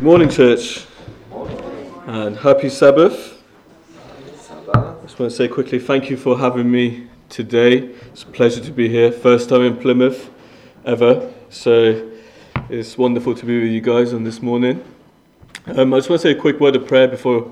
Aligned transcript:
Morning, 0.00 0.28
church, 0.28 0.86
and 2.06 2.36
happy 2.36 2.68
Sabbath. 2.68 3.42
I 4.72 4.94
just 5.02 5.18
want 5.18 5.28
to 5.28 5.30
say 5.30 5.48
quickly 5.48 5.80
thank 5.80 6.08
you 6.08 6.16
for 6.16 6.38
having 6.38 6.70
me 6.70 7.08
today. 7.28 7.78
It's 8.12 8.22
a 8.22 8.26
pleasure 8.26 8.62
to 8.62 8.70
be 8.70 8.88
here. 8.88 9.10
First 9.10 9.48
time 9.48 9.62
in 9.62 9.76
Plymouth 9.76 10.30
ever, 10.84 11.32
so 11.50 12.12
it's 12.68 12.96
wonderful 12.96 13.34
to 13.34 13.44
be 13.44 13.60
with 13.60 13.72
you 13.72 13.80
guys 13.80 14.12
on 14.12 14.22
this 14.22 14.40
morning. 14.40 14.84
Um, 15.66 15.92
I 15.92 15.96
just 15.96 16.08
want 16.08 16.22
to 16.22 16.28
say 16.28 16.38
a 16.38 16.40
quick 16.40 16.60
word 16.60 16.76
of 16.76 16.86
prayer 16.86 17.08
before 17.08 17.50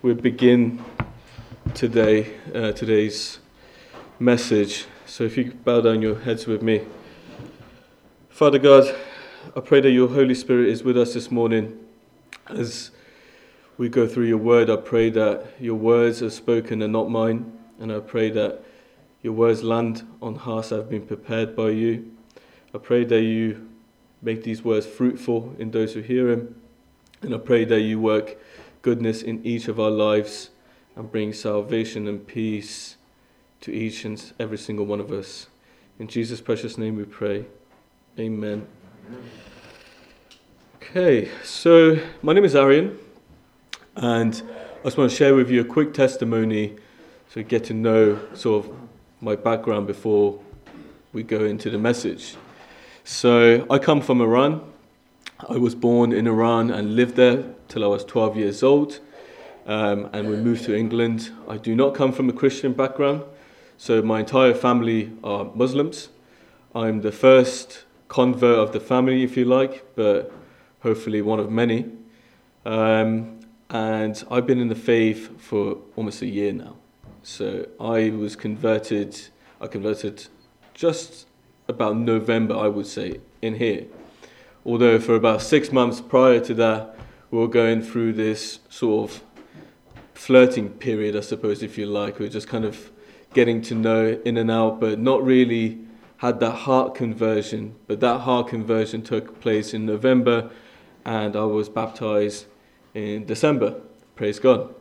we 0.00 0.14
begin 0.14 0.82
today, 1.74 2.34
uh, 2.54 2.72
today's 2.72 3.38
message. 4.18 4.86
So 5.04 5.24
if 5.24 5.36
you 5.36 5.52
bow 5.52 5.82
down 5.82 6.00
your 6.00 6.18
heads 6.18 6.46
with 6.46 6.62
me. 6.62 6.86
Father 8.30 8.58
God, 8.58 8.96
I 9.54 9.60
pray 9.60 9.82
that 9.82 9.90
your 9.90 10.08
Holy 10.08 10.34
Spirit 10.34 10.70
is 10.70 10.82
with 10.82 10.96
us 10.96 11.12
this 11.12 11.30
morning 11.30 11.80
as 12.48 12.90
we 13.78 13.88
go 13.88 14.06
through 14.06 14.26
your 14.26 14.38
word. 14.38 14.70
I 14.70 14.76
pray 14.76 15.10
that 15.10 15.46
your 15.60 15.74
words 15.74 16.22
are 16.22 16.30
spoken 16.30 16.82
and 16.82 16.92
not 16.92 17.10
mine. 17.10 17.52
And 17.80 17.92
I 17.92 18.00
pray 18.00 18.30
that 18.30 18.62
your 19.22 19.32
words 19.32 19.62
land 19.62 20.06
on 20.20 20.34
hearts 20.34 20.68
that 20.70 20.76
have 20.76 20.90
been 20.90 21.06
prepared 21.06 21.56
by 21.56 21.70
you. 21.70 22.12
I 22.74 22.78
pray 22.78 23.04
that 23.04 23.22
you 23.22 23.68
make 24.20 24.44
these 24.44 24.62
words 24.64 24.86
fruitful 24.86 25.54
in 25.58 25.70
those 25.70 25.94
who 25.94 26.00
hear 26.00 26.34
them. 26.34 26.54
And 27.22 27.34
I 27.34 27.38
pray 27.38 27.64
that 27.64 27.80
you 27.80 28.00
work 28.00 28.36
goodness 28.82 29.22
in 29.22 29.44
each 29.44 29.68
of 29.68 29.78
our 29.78 29.90
lives 29.90 30.50
and 30.96 31.10
bring 31.10 31.32
salvation 31.32 32.08
and 32.08 32.26
peace 32.26 32.96
to 33.62 33.72
each 33.72 34.04
and 34.04 34.32
every 34.38 34.58
single 34.58 34.86
one 34.86 35.00
of 35.00 35.10
us. 35.12 35.46
In 35.98 36.08
Jesus' 36.08 36.40
precious 36.40 36.76
name 36.76 36.96
we 36.96 37.04
pray. 37.04 37.46
Amen. 38.18 38.66
Okay, 40.90 41.30
so 41.44 41.96
my 42.22 42.32
name 42.32 42.44
is 42.44 42.56
Arian, 42.56 42.98
and 43.94 44.42
I 44.80 44.84
just 44.84 44.98
want 44.98 45.10
to 45.10 45.16
share 45.16 45.34
with 45.34 45.48
you 45.48 45.60
a 45.60 45.64
quick 45.64 45.94
testimony 45.94 46.76
you 47.34 47.42
get 47.44 47.64
to 47.64 47.74
know 47.74 48.18
sort 48.34 48.66
of 48.66 48.76
my 49.20 49.36
background 49.36 49.86
before 49.86 50.40
we 51.12 51.22
go 51.22 51.44
into 51.44 51.70
the 51.70 51.78
message. 51.78 52.36
So, 53.04 53.64
I 53.70 53.78
come 53.78 54.02
from 54.02 54.20
Iran. 54.20 54.60
I 55.48 55.56
was 55.56 55.74
born 55.74 56.12
in 56.12 56.26
Iran 56.26 56.70
and 56.70 56.96
lived 56.96 57.14
there 57.16 57.44
till 57.68 57.84
I 57.84 57.86
was 57.86 58.04
12 58.04 58.36
years 58.36 58.62
old, 58.62 58.98
um, 59.66 60.10
and 60.12 60.28
we 60.28 60.36
moved 60.36 60.64
to 60.64 60.76
England. 60.76 61.30
I 61.48 61.58
do 61.58 61.74
not 61.74 61.94
come 61.94 62.12
from 62.12 62.28
a 62.28 62.32
Christian 62.32 62.72
background, 62.72 63.22
so 63.78 64.02
my 64.02 64.20
entire 64.20 64.52
family 64.52 65.12
are 65.22 65.50
Muslims. 65.54 66.08
I'm 66.74 67.02
the 67.02 67.12
first 67.12 67.84
convert 68.08 68.58
of 68.58 68.72
the 68.72 68.80
family, 68.80 69.22
if 69.22 69.36
you 69.36 69.44
like, 69.44 69.84
but 69.94 70.32
hopefully 70.82 71.22
one 71.22 71.40
of 71.40 71.50
many. 71.50 71.86
Um, 72.64 73.40
and 73.70 74.22
I've 74.30 74.46
been 74.46 74.60
in 74.60 74.68
the 74.68 74.74
faith 74.74 75.40
for 75.40 75.78
almost 75.96 76.22
a 76.22 76.26
year 76.26 76.52
now. 76.52 76.76
So 77.22 77.66
I 77.80 78.10
was 78.10 78.36
converted, 78.36 79.18
I 79.60 79.66
converted 79.66 80.26
just 80.74 81.26
about 81.68 81.96
November, 81.96 82.56
I 82.56 82.68
would 82.68 82.86
say, 82.86 83.20
in 83.40 83.54
here. 83.54 83.86
Although 84.66 84.98
for 84.98 85.14
about 85.14 85.42
six 85.42 85.72
months 85.72 86.00
prior 86.00 86.40
to 86.40 86.54
that, 86.54 86.96
we 87.30 87.38
were 87.38 87.48
going 87.48 87.82
through 87.82 88.12
this 88.12 88.60
sort 88.68 89.10
of 89.10 89.22
flirting 90.14 90.68
period, 90.68 91.16
I 91.16 91.20
suppose, 91.20 91.62
if 91.62 91.78
you 91.78 91.86
like. 91.86 92.18
We 92.18 92.26
were 92.26 92.32
just 92.32 92.48
kind 92.48 92.64
of 92.64 92.90
getting 93.32 93.62
to 93.62 93.74
know 93.74 94.20
in 94.24 94.36
and 94.36 94.50
out, 94.50 94.80
but 94.80 94.98
not 94.98 95.24
really 95.24 95.78
had 96.18 96.38
that 96.40 96.52
heart 96.52 96.94
conversion, 96.94 97.74
but 97.86 98.00
that 98.00 98.20
heart 98.20 98.48
conversion 98.48 99.02
took 99.02 99.40
place 99.40 99.74
in 99.74 99.86
November, 99.86 100.50
and 101.04 101.36
I 101.36 101.44
was 101.44 101.68
baptized 101.68 102.46
in 102.94 103.26
December. 103.26 103.80
Praise 104.16 104.38
God. 104.38 104.74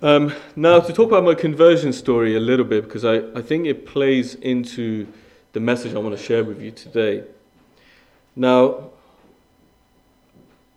Um, 0.00 0.32
now, 0.54 0.78
to 0.78 0.92
talk 0.92 1.08
about 1.08 1.24
my 1.24 1.34
conversion 1.34 1.92
story 1.92 2.36
a 2.36 2.40
little 2.40 2.64
bit, 2.64 2.84
because 2.84 3.04
I, 3.04 3.16
I 3.36 3.42
think 3.42 3.66
it 3.66 3.84
plays 3.84 4.34
into 4.36 5.08
the 5.52 5.60
message 5.60 5.94
I 5.94 5.98
want 5.98 6.16
to 6.16 6.22
share 6.22 6.44
with 6.44 6.62
you 6.62 6.70
today. 6.70 7.24
Now, 8.36 8.90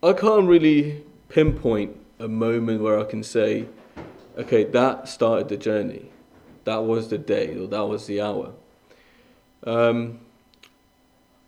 I 0.02 0.14
can't 0.14 0.48
really 0.48 1.04
pinpoint 1.30 1.96
a 2.18 2.28
moment 2.28 2.82
where 2.82 3.00
I 3.00 3.04
can 3.04 3.22
say, 3.22 3.68
okay, 4.38 4.64
that 4.64 5.08
started 5.08 5.50
the 5.50 5.58
journey. 5.58 6.10
That 6.64 6.84
was 6.84 7.10
the 7.10 7.20
day, 7.20 7.56
or 7.56 7.68
that 7.68 7.86
was 7.86 8.08
the 8.08 8.22
hour. 8.22 8.54
Um, 9.64 10.20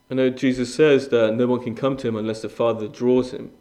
I 0.10 0.16
know 0.16 0.30
Jesus 0.30 0.74
says 0.74 1.10
that 1.10 1.34
no 1.36 1.48
one 1.48 1.64
can 1.64 1.76
come 1.76 1.98
to 1.98 2.08
him 2.08 2.16
unless 2.16 2.42
the 2.42 2.50
Father 2.50 2.88
draws 2.88 3.32
him. 3.32 3.52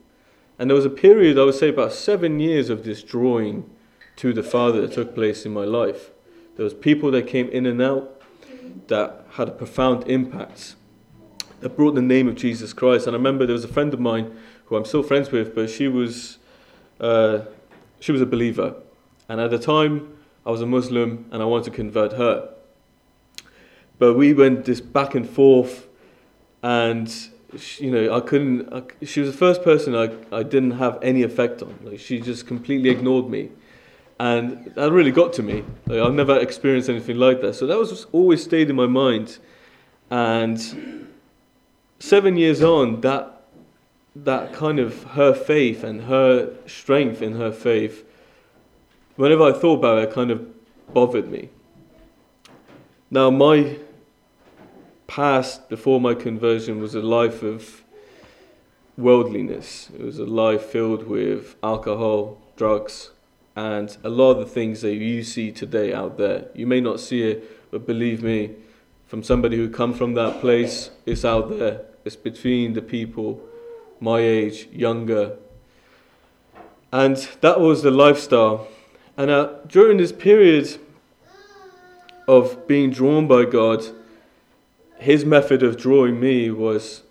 And 0.59 0.69
there 0.69 0.77
was 0.77 0.85
a 0.85 0.91
period, 0.91 1.39
I 1.39 1.45
would 1.45 1.55
say 1.55 1.69
about 1.69 1.93
seven 1.93 2.39
years 2.41 2.69
of 2.69 2.85
this 2.85 3.03
drawing 3.03 3.71
to 4.17 4.33
the 4.33 4.43
Father 4.43 4.81
that 4.83 4.93
took 4.93 5.15
place 5.15 5.47
in 5.47 5.53
my 5.53 5.65
life. 5.65 6.11
There 6.57 6.65
was 6.65 6.75
people 6.75 7.11
that 7.13 7.27
came 7.27 7.49
in 7.49 7.67
and 7.67 7.81
out 7.81 8.21
that 8.89 9.27
had 9.31 9.49
a 9.49 9.53
profound 9.53 10.07
impact, 10.09 10.75
that 11.61 11.77
brought 11.77 11.95
the 11.95 12.03
name 12.03 12.29
of 12.29 12.35
Jesus 12.35 12.73
Christ. 12.73 13.07
And 13.07 13.15
I 13.15 13.19
remember 13.19 13.47
there 13.47 13.55
was 13.55 13.65
a 13.65 13.69
friend 13.69 13.95
of 13.95 14.01
mine 14.01 14.37
who 14.67 14.77
I'm 14.77 14.85
still 14.85 15.03
friends 15.03 15.31
with, 15.31 15.55
but 15.55 15.71
she 15.71 15.89
was, 15.89 16.39
uh, 17.01 17.41
she 18.01 18.13
was 18.13 18.21
a 18.21 18.27
believer. 18.27 18.75
And 19.29 19.41
at 19.41 19.51
the 19.51 19.59
time, 19.59 20.17
I 20.45 20.51
was 20.51 20.61
a 20.61 20.67
Muslim 20.67 21.27
and 21.31 21.43
I 21.43 21.47
wanted 21.47 21.65
to 21.65 21.71
convert 21.71 22.13
her. 22.15 22.53
But 23.99 24.15
we 24.15 24.35
went 24.35 24.65
this 24.65 24.81
back 24.81 25.15
and 25.15 25.29
forth, 25.29 25.87
and 26.63 27.13
she, 27.57 27.87
you 27.87 27.91
know, 27.91 28.15
I 28.15 28.21
couldn't. 28.21 28.73
I, 28.73 28.83
she 29.05 29.21
was 29.21 29.31
the 29.31 29.37
first 29.37 29.63
person 29.63 29.95
I, 29.95 30.15
I 30.35 30.43
didn't 30.43 30.73
have 30.73 30.99
any 31.03 31.23
effect 31.23 31.63
on. 31.63 31.79
Like 31.83 32.01
she 32.01 32.21
just 32.21 32.47
completely 32.47 32.91
ignored 32.91 33.29
me, 33.29 33.51
and 34.19 34.73
that 34.75 34.93
really 34.93 35.11
got 35.11 35.33
to 35.35 35.43
me. 35.43 35.65
Like 35.87 36.01
I've 36.01 36.15
never 36.15 36.39
experienced 36.39 36.89
anything 36.89 37.17
like 37.17 37.41
that. 37.43 37.55
So 37.55 37.67
that 37.67 37.79
was 37.79 38.07
always 38.13 38.43
stayed 38.43 38.71
in 38.71 38.77
my 38.77 38.87
mind, 38.87 39.39
and 40.11 41.09
seven 41.99 42.37
years 42.37 42.63
on, 42.63 43.01
that 43.03 43.43
that 44.15 44.53
kind 44.53 44.79
of 44.79 45.05
her 45.05 45.35
faith 45.35 45.85
and 45.85 46.03
her 46.03 46.55
strength 46.67 47.23
in 47.23 47.35
her 47.35 47.53
faith. 47.53 48.05
Whenever 49.17 49.45
I 49.45 49.53
thought 49.53 49.79
about 49.79 49.99
it, 49.99 50.13
kind 50.13 50.31
of 50.31 50.47
bothered 50.93 51.31
me. 51.31 51.51
Now 53.11 53.31
my 53.31 53.77
past 55.13 55.69
before 55.69 56.01
my 56.01 56.15
conversion 56.15 56.81
was 56.81 56.95
a 56.95 57.03
life 57.03 57.43
of 57.43 57.83
worldliness. 58.97 59.91
It 59.93 60.03
was 60.03 60.19
a 60.19 60.25
life 60.25 60.63
filled 60.63 61.07
with 61.07 61.55
alcohol, 61.63 62.41
drugs, 62.57 63.11
and 63.55 63.95
a 64.03 64.09
lot 64.09 64.31
of 64.31 64.39
the 64.39 64.47
things 64.47 64.81
that 64.81 64.95
you 64.95 65.23
see 65.23 65.53
today 65.53 65.93
out 65.93 66.17
there. 66.17 66.47
You 66.55 66.67
may 66.67 66.81
not 66.81 66.99
see 66.99 67.25
it, 67.25 67.71
but 67.71 67.87
believe 67.87 68.23
me, 68.23 68.53
from 69.07 69.23
somebody 69.23 69.59
who 69.59 69.69
come 69.69 69.93
from 69.93 70.15
that 70.15 70.41
place, 70.41 70.89
it's 71.05 71.27
out 71.27 71.51
there. 71.59 71.83
It's 72.07 72.17
between 72.17 72.73
the 72.73 72.81
people 72.81 73.39
my 74.01 74.19
age, 74.19 74.67
younger. 74.73 75.37
And 76.91 77.17
that 77.43 77.61
was 77.61 77.83
the 77.83 77.91
lifestyle. 77.91 78.67
And 79.19 79.31
uh, 79.31 79.57
during 79.67 79.99
this 79.99 80.11
period 80.11 80.81
of 82.27 82.67
being 82.67 82.91
drawn 82.91 83.29
by 83.29 83.45
God, 83.45 83.85
his 85.03 85.25
method 85.25 85.63
of 85.63 85.77
drawing 85.77 86.21
me 86.21 86.51
was 86.51 87.03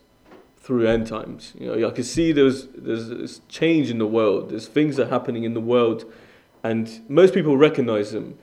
through 0.62 0.88
end 0.88 1.07
times. 1.07 1.53
You 1.59 1.68
know, 1.68 1.88
I 1.88 1.91
could 1.91 2.06
see 2.06 2.31
there's 2.31 2.68
there's 2.68 3.09
this 3.09 3.41
change 3.50 3.90
in 3.90 3.97
the 3.97 4.07
world. 4.07 4.50
There's 4.50 4.68
things 4.68 4.96
that 4.96 5.07
are 5.07 5.09
happening 5.09 5.44
in 5.44 5.53
the 5.53 5.62
world, 5.62 6.06
and 6.63 7.02
most 7.09 7.34
people 7.34 7.57
recognize 7.57 8.12
them, 8.12 8.38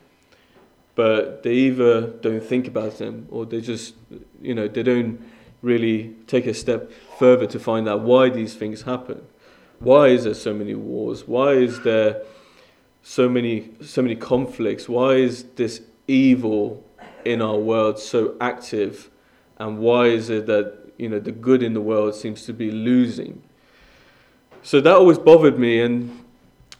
but 0.94 1.42
they 1.42 1.54
either 1.54 2.08
don't 2.08 2.42
think 2.42 2.66
about 2.66 2.98
them 2.98 3.26
or 3.30 3.46
they 3.46 3.60
just 3.60 3.94
you 4.42 4.54
know 4.54 4.68
they 4.68 4.82
don't 4.82 5.20
really 5.62 6.14
take 6.26 6.46
a 6.46 6.54
step 6.54 6.92
further 7.18 7.46
to 7.46 7.58
find 7.58 7.88
out 7.88 8.00
why 8.02 8.28
these 8.28 8.54
things 8.54 8.82
happen. 8.82 9.22
Why 9.78 10.08
is 10.08 10.24
there 10.24 10.34
so 10.34 10.52
many 10.52 10.74
wars? 10.74 11.26
Why 11.26 11.52
is 11.52 11.80
there 11.82 12.22
so 13.02 13.28
many 13.28 13.70
so 13.80 14.02
many 14.02 14.16
conflicts? 14.16 14.88
Why 14.88 15.14
is 15.14 15.44
this 15.56 15.80
evil 16.06 16.84
in 17.24 17.40
our 17.40 17.56
world 17.56 17.98
so 17.98 18.36
active? 18.40 19.08
And 19.58 19.78
why 19.78 20.06
is 20.06 20.30
it 20.30 20.46
that 20.46 20.92
you 20.96 21.08
know 21.08 21.18
the 21.18 21.32
good 21.32 21.62
in 21.62 21.74
the 21.74 21.80
world 21.80 22.14
seems 22.14 22.44
to 22.46 22.52
be 22.52 22.70
losing? 22.70 23.42
So 24.62 24.80
that 24.80 24.94
always 24.94 25.18
bothered 25.18 25.58
me 25.58 25.80
and 25.80 26.24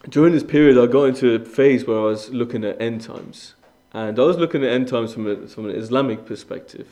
during 0.07 0.31
this 0.31 0.43
period 0.43 0.77
i 0.77 0.85
got 0.85 1.03
into 1.03 1.33
a 1.33 1.39
phase 1.39 1.85
where 1.85 1.97
i 1.97 2.03
was 2.03 2.29
looking 2.29 2.63
at 2.63 2.81
end 2.81 3.01
times. 3.01 3.55
And 3.93 4.17
i 4.19 4.23
was 4.23 4.37
looking 4.37 4.63
at 4.63 4.71
end 4.71 4.87
times 4.87 5.13
from, 5.13 5.27
a, 5.27 5.47
from 5.47 5.65
an 5.69 5.75
islamic 5.75 6.25
perspective. 6.25 6.87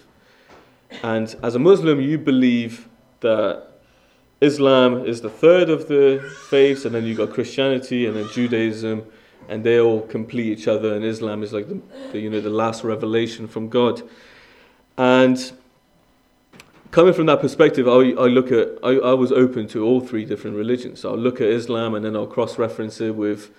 And 1.03 1.35
as 1.41 1.55
a 1.55 1.59
muslim 1.59 2.01
you 2.01 2.17
believe 2.17 2.87
that 3.21 3.67
islam 4.41 5.05
is 5.05 5.21
the 5.21 5.29
third 5.29 5.69
of 5.69 5.87
the 5.87 6.33
faiths 6.49 6.85
and 6.85 6.93
then 6.93 7.05
you've 7.05 7.17
got 7.17 7.31
christianity 7.31 8.05
and 8.05 8.15
then 8.15 8.27
judaism 8.31 9.03
and 9.49 9.63
they 9.63 9.79
all 9.79 10.01
complete 10.01 10.45
each 10.45 10.67
other 10.67 10.93
and 10.93 11.03
islam 11.03 11.41
is 11.43 11.53
like 11.53 11.67
the, 11.67 11.81
the 12.11 12.19
you 12.19 12.29
know 12.29 12.41
the 12.41 12.49
last 12.49 12.83
revelation 12.83 13.47
from 13.47 13.69
god. 13.69 14.01
And 14.97 15.53
coming 16.91 17.13
from 17.13 17.25
that 17.27 17.41
perspective, 17.41 17.87
I, 17.87 17.91
I 17.91 18.27
look 18.27 18.51
at 18.51 18.69
I, 18.83 18.97
I 18.97 19.13
was 19.13 19.31
open 19.31 19.67
to 19.69 19.83
all 19.85 19.99
three 20.01 20.25
different 20.25 20.57
religions. 20.57 21.01
So 21.01 21.11
I'll 21.11 21.17
look 21.17 21.41
at 21.41 21.47
Islam 21.47 21.95
and 21.95 22.03
then 22.03 22.15
I'll 22.15 22.27
cross 22.27 22.57
reference 22.57 23.01
it 23.01 23.15
with 23.15 23.51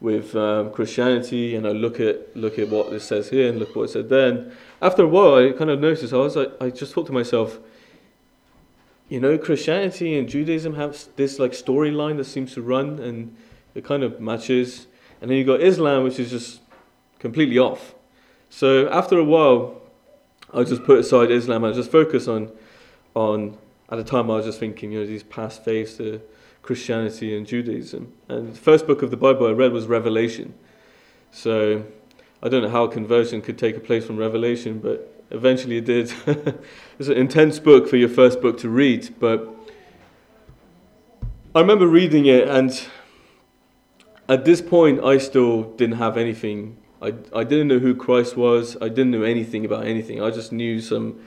with 0.00 0.36
um, 0.36 0.70
Christianity 0.70 1.54
and 1.54 1.66
I 1.66 1.70
look 1.70 2.00
at 2.00 2.36
look 2.36 2.58
at 2.58 2.68
what 2.68 2.92
it 2.92 3.00
says 3.00 3.30
here 3.30 3.48
and 3.48 3.58
look 3.58 3.74
what 3.74 3.84
it 3.84 3.90
said 3.90 4.08
then. 4.08 4.52
After 4.82 5.04
a 5.04 5.08
while, 5.08 5.36
I 5.36 5.52
kind 5.52 5.70
of 5.70 5.80
noticed. 5.80 6.12
I 6.12 6.16
was 6.16 6.36
like, 6.36 6.52
I 6.60 6.70
just 6.70 6.92
thought 6.94 7.06
to 7.06 7.12
myself, 7.12 7.58
you 9.08 9.20
know, 9.20 9.38
Christianity 9.38 10.18
and 10.18 10.28
Judaism 10.28 10.74
have 10.74 11.08
this 11.16 11.38
like 11.38 11.52
storyline 11.52 12.16
that 12.18 12.24
seems 12.24 12.54
to 12.54 12.62
run 12.62 12.98
and 12.98 13.36
it 13.74 13.84
kind 13.84 14.02
of 14.02 14.20
matches. 14.20 14.86
And 15.20 15.30
then 15.30 15.38
you 15.38 15.44
got 15.44 15.60
Islam, 15.60 16.04
which 16.04 16.18
is 16.18 16.30
just 16.30 16.60
completely 17.18 17.58
off. 17.58 17.94
So 18.50 18.88
after 18.90 19.18
a 19.18 19.24
while, 19.24 19.80
I 20.52 20.64
just 20.64 20.84
put 20.84 20.98
aside 20.98 21.30
Islam. 21.30 21.64
I 21.64 21.72
just 21.72 21.90
focus 21.90 22.28
on 22.28 22.52
on. 23.14 23.58
At 23.90 23.96
the 23.96 24.04
time, 24.04 24.30
I 24.30 24.36
was 24.36 24.46
just 24.46 24.58
thinking, 24.58 24.92
you 24.92 25.00
know, 25.00 25.06
these 25.06 25.22
past 25.22 25.64
faiths, 25.64 26.00
uh, 26.00 26.18
Christianity 26.62 27.36
and 27.36 27.46
Judaism. 27.46 28.12
And 28.28 28.54
the 28.54 28.58
first 28.58 28.86
book 28.86 29.02
of 29.02 29.10
the 29.10 29.16
Bible 29.16 29.46
I 29.46 29.50
read 29.50 29.72
was 29.72 29.86
Revelation. 29.86 30.54
So 31.30 31.84
I 32.42 32.48
don't 32.48 32.62
know 32.62 32.70
how 32.70 32.86
conversion 32.86 33.42
could 33.42 33.58
take 33.58 33.76
a 33.76 33.80
place 33.80 34.06
from 34.06 34.16
Revelation, 34.16 34.78
but 34.78 35.24
eventually 35.30 35.78
it 35.78 35.84
did. 35.84 36.12
it's 36.98 37.08
an 37.08 37.16
intense 37.16 37.58
book 37.58 37.88
for 37.88 37.96
your 37.96 38.08
first 38.08 38.40
book 38.40 38.58
to 38.58 38.68
read, 38.68 39.14
but 39.18 39.54
I 41.54 41.60
remember 41.60 41.86
reading 41.86 42.26
it, 42.26 42.48
and 42.48 42.84
at 44.28 44.44
this 44.44 44.60
point, 44.60 45.04
I 45.04 45.18
still 45.18 45.62
didn't 45.62 45.98
have 45.98 46.16
anything. 46.16 46.78
I, 47.00 47.14
I 47.32 47.44
didn't 47.44 47.68
know 47.68 47.78
who 47.78 47.94
Christ 47.94 48.36
was. 48.36 48.76
I 48.80 48.88
didn't 48.88 49.10
know 49.10 49.22
anything 49.22 49.64
about 49.64 49.86
anything. 49.86 50.22
I 50.22 50.30
just 50.30 50.50
knew 50.50 50.80
some 50.80 51.20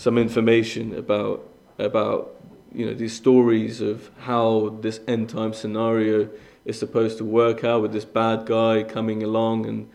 some 0.00 0.16
information 0.16 0.94
about 0.94 1.46
about 1.78 2.34
you 2.72 2.86
know 2.86 2.94
these 2.94 3.12
stories 3.12 3.82
of 3.82 4.10
how 4.20 4.76
this 4.80 5.00
end 5.06 5.28
time 5.28 5.52
scenario 5.52 6.28
is 6.64 6.78
supposed 6.78 7.18
to 7.18 7.24
work 7.24 7.64
out 7.64 7.82
with 7.82 7.92
this 7.92 8.06
bad 8.06 8.46
guy 8.46 8.82
coming 8.82 9.22
along 9.22 9.66
and 9.66 9.90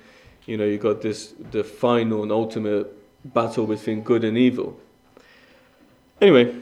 you 0.45 0.57
know 0.57 0.63
you 0.63 0.77
got 0.77 1.01
this 1.01 1.33
the 1.51 1.63
final 1.63 2.21
and 2.21 2.31
ultimate 2.31 2.87
battle 3.33 3.65
between 3.65 4.01
good 4.01 4.23
and 4.23 4.37
evil. 4.37 4.79
Anyway 6.21 6.55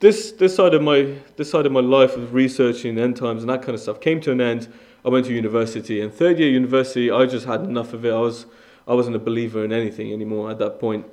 this 0.00 0.32
this 0.32 0.54
side 0.54 0.74
of 0.74 0.82
my 0.82 1.14
this 1.36 1.50
side 1.50 1.64
of 1.64 1.72
my 1.72 1.80
life 1.80 2.16
of 2.16 2.34
researching 2.34 2.98
end 2.98 3.16
times 3.16 3.42
and 3.42 3.48
that 3.48 3.62
kind 3.62 3.74
of 3.74 3.80
stuff 3.80 3.98
came 4.00 4.20
to 4.20 4.30
an 4.30 4.42
end. 4.42 4.70
I 5.06 5.08
went 5.08 5.24
to 5.26 5.32
university 5.32 6.02
and 6.02 6.12
third 6.12 6.38
year 6.38 6.50
university 6.50 7.10
I 7.10 7.24
just 7.24 7.46
had 7.46 7.62
enough 7.62 7.94
of 7.94 8.04
it. 8.04 8.12
I 8.12 8.20
was 8.20 8.44
I 8.86 8.92
wasn't 8.92 9.16
a 9.16 9.20
believer 9.30 9.64
in 9.64 9.72
anything 9.72 10.12
anymore 10.12 10.50
at 10.50 10.58
that 10.58 10.78
point 10.78 11.06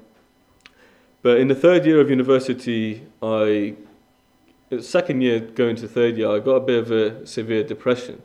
but 1.21 1.39
in 1.39 1.47
the 1.47 1.55
third 1.55 1.85
year 1.85 1.99
of 1.99 2.09
university 2.09 3.07
I 3.21 3.75
second 4.81 5.21
year 5.21 5.39
going 5.39 5.75
to 5.77 5.87
third 5.87 6.17
year, 6.17 6.29
I 6.29 6.39
got 6.39 6.55
a 6.55 6.59
bit 6.59 6.79
of 6.79 6.91
a 6.91 7.25
severe 7.25 7.63
depression. 7.63 8.21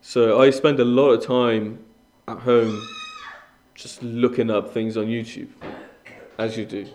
So 0.00 0.40
I 0.40 0.50
spent 0.50 0.80
a 0.80 0.84
lot 0.84 1.10
of 1.10 1.24
time 1.24 1.84
at 2.26 2.38
home 2.38 2.80
just 3.74 4.02
looking 4.02 4.50
up 4.50 4.72
things 4.72 4.96
on 4.96 5.06
YouTube, 5.06 5.48
as 6.38 6.56
you 6.56 6.64
do. 6.64 6.86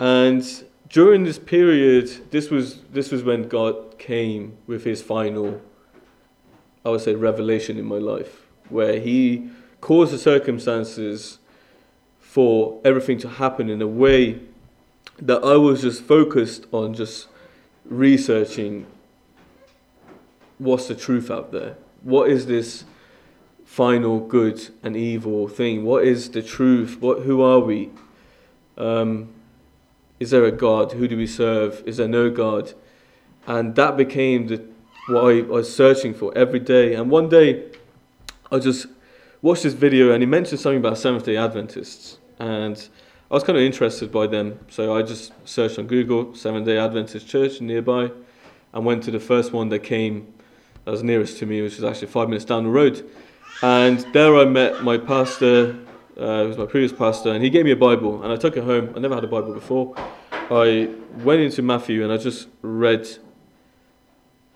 And 0.00 0.64
during 0.88 1.24
this 1.24 1.38
period, 1.38 2.30
this 2.30 2.50
was 2.50 2.80
this 2.92 3.10
was 3.10 3.22
when 3.22 3.48
God 3.48 3.98
came 3.98 4.56
with 4.66 4.84
His 4.84 5.00
final, 5.02 5.60
I 6.84 6.90
would 6.90 7.00
say, 7.00 7.14
revelation 7.14 7.78
in 7.78 7.84
my 7.84 7.98
life, 7.98 8.46
where 8.68 8.98
He 8.98 9.48
caused 9.80 10.12
the 10.12 10.18
circumstances 10.18 11.38
for 12.36 12.78
everything 12.84 13.16
to 13.16 13.30
happen 13.30 13.70
in 13.70 13.80
a 13.80 13.86
way 13.86 14.38
that 15.18 15.42
I 15.42 15.56
was 15.56 15.80
just 15.80 16.02
focused 16.02 16.66
on 16.70 16.92
just 16.92 17.28
researching 17.86 18.84
what's 20.58 20.86
the 20.86 20.94
truth 20.94 21.30
out 21.30 21.50
there. 21.50 21.78
What 22.02 22.28
is 22.28 22.44
this 22.44 22.84
final 23.64 24.20
good 24.20 24.68
and 24.82 24.94
evil 24.94 25.48
thing? 25.48 25.82
What 25.82 26.04
is 26.04 26.28
the 26.28 26.42
truth? 26.42 26.98
What 27.00 27.22
who 27.22 27.40
are 27.40 27.60
we? 27.60 27.88
Um, 28.76 29.30
is 30.20 30.28
there 30.28 30.44
a 30.44 30.52
God? 30.52 30.92
Who 30.92 31.08
do 31.08 31.16
we 31.16 31.26
serve? 31.26 31.82
Is 31.86 31.96
there 31.96 32.06
no 32.06 32.28
God? 32.28 32.74
And 33.46 33.74
that 33.76 33.96
became 33.96 34.48
the 34.48 34.62
what 35.08 35.24
I 35.24 35.40
was 35.40 35.74
searching 35.74 36.12
for 36.12 36.36
every 36.36 36.60
day. 36.60 36.96
And 36.96 37.10
one 37.10 37.30
day, 37.30 37.64
I 38.52 38.58
just 38.58 38.88
watched 39.40 39.62
this 39.62 39.72
video, 39.72 40.12
and 40.12 40.22
he 40.22 40.26
mentioned 40.26 40.60
something 40.60 40.80
about 40.80 40.98
Seventh 40.98 41.24
Day 41.24 41.38
Adventists, 41.38 42.18
and 42.38 42.88
I 43.30 43.34
was 43.34 43.42
kind 43.42 43.58
of 43.58 43.64
interested 43.64 44.12
by 44.12 44.26
them, 44.26 44.60
so 44.68 44.96
I 44.96 45.02
just 45.02 45.32
searched 45.44 45.78
on 45.78 45.86
Google 45.86 46.34
Seventh 46.34 46.66
Day 46.66 46.78
Adventist 46.78 47.26
Church 47.26 47.60
nearby, 47.60 48.10
and 48.72 48.84
went 48.84 49.02
to 49.04 49.10
the 49.10 49.20
first 49.20 49.52
one 49.52 49.68
that 49.70 49.80
came 49.80 50.32
that 50.84 50.92
was 50.92 51.02
nearest 51.02 51.38
to 51.38 51.46
me, 51.46 51.62
which 51.62 51.76
was 51.76 51.84
actually 51.84 52.08
five 52.08 52.28
minutes 52.28 52.44
down 52.44 52.64
the 52.64 52.70
road. 52.70 53.08
And 53.62 54.00
there 54.12 54.36
I 54.36 54.44
met 54.44 54.84
my 54.84 54.98
pastor, 54.98 55.76
uh, 56.16 56.44
was 56.46 56.56
my 56.56 56.66
previous 56.66 56.92
pastor, 56.92 57.32
and 57.32 57.42
he 57.42 57.50
gave 57.50 57.64
me 57.64 57.72
a 57.72 57.76
Bible, 57.76 58.22
and 58.22 58.32
I 58.32 58.36
took 58.36 58.56
it 58.56 58.64
home. 58.64 58.92
I 58.94 59.00
never 59.00 59.14
had 59.14 59.24
a 59.24 59.28
Bible 59.28 59.52
before. 59.52 59.96
I 60.48 60.88
went 61.24 61.40
into 61.40 61.62
Matthew 61.62 62.04
and 62.04 62.12
I 62.12 62.18
just 62.18 62.46
read 62.62 63.08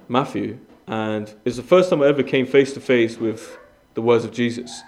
Matthew, 0.08 0.60
and 0.86 1.34
it's 1.44 1.56
the 1.56 1.64
first 1.64 1.90
time 1.90 2.00
I 2.02 2.06
ever 2.06 2.22
came 2.22 2.46
face 2.46 2.72
to 2.74 2.80
face 2.80 3.18
with 3.18 3.58
the 3.94 4.02
words 4.02 4.24
of 4.24 4.30
Jesus. 4.30 4.82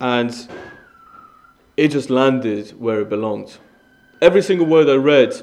And 0.00 0.34
it 1.76 1.88
just 1.88 2.10
landed 2.10 2.70
where 2.80 3.00
it 3.00 3.08
belonged. 3.08 3.58
Every 4.20 4.42
single 4.42 4.66
word 4.66 4.88
I 4.88 4.94
read 4.94 5.34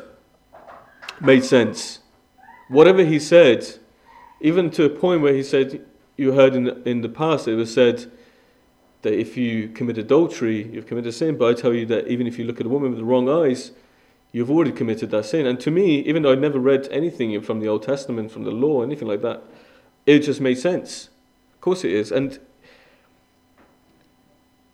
made 1.22 1.44
sense. 1.44 2.00
Whatever 2.70 3.04
he 3.04 3.20
said, 3.20 3.78
even 4.42 4.72
to 4.72 4.86
a 4.86 4.90
point 4.90 5.22
where 5.22 5.34
he 5.34 5.44
said, 5.44 5.86
you 6.18 6.34
heard 6.34 6.56
in 6.56 6.64
the, 6.66 6.90
in 6.90 7.02
the 7.02 7.10
past, 7.10 7.48
it 7.48 7.56
was 7.56 7.74
said 7.74 8.12
that 9.04 9.14
if 9.14 9.38
you 9.38 9.68
commit 9.70 9.98
adultery, 9.98 10.68
you've 10.72 10.88
committed 10.88 11.14
sin. 11.14 11.38
But 11.38 11.50
I 11.50 11.62
tell 11.62 11.74
you 11.74 11.86
that 11.88 12.08
even 12.08 12.26
if 12.26 12.40
you 12.40 12.46
look 12.46 12.60
at 12.60 12.66
a 12.66 12.70
woman 12.70 12.90
with 12.90 13.00
the 13.00 13.06
wrong 13.06 13.30
eyes, 13.30 13.72
you've 14.32 14.50
already 14.50 14.72
committed 14.72 15.12
that 15.12 15.26
sin. 15.26 15.46
And 15.46 15.60
to 15.60 15.72
me, 15.72 16.00
even 16.00 16.24
though 16.24 16.32
I'd 16.32 16.42
never 16.42 16.60
read 16.60 16.88
anything 16.90 17.40
from 17.42 17.60
the 17.60 17.68
Old 17.68 17.84
Testament, 17.84 18.32
from 18.32 18.44
the 18.44 18.52
law, 18.52 18.82
anything 18.82 19.08
like 19.08 19.22
that, 19.22 19.44
it 20.06 20.20
just 20.20 20.42
made 20.42 20.58
sense. 20.58 21.10
Of 21.54 21.62
course 21.62 21.84
it 21.84 21.92
is. 21.92 22.12
And 22.12 22.40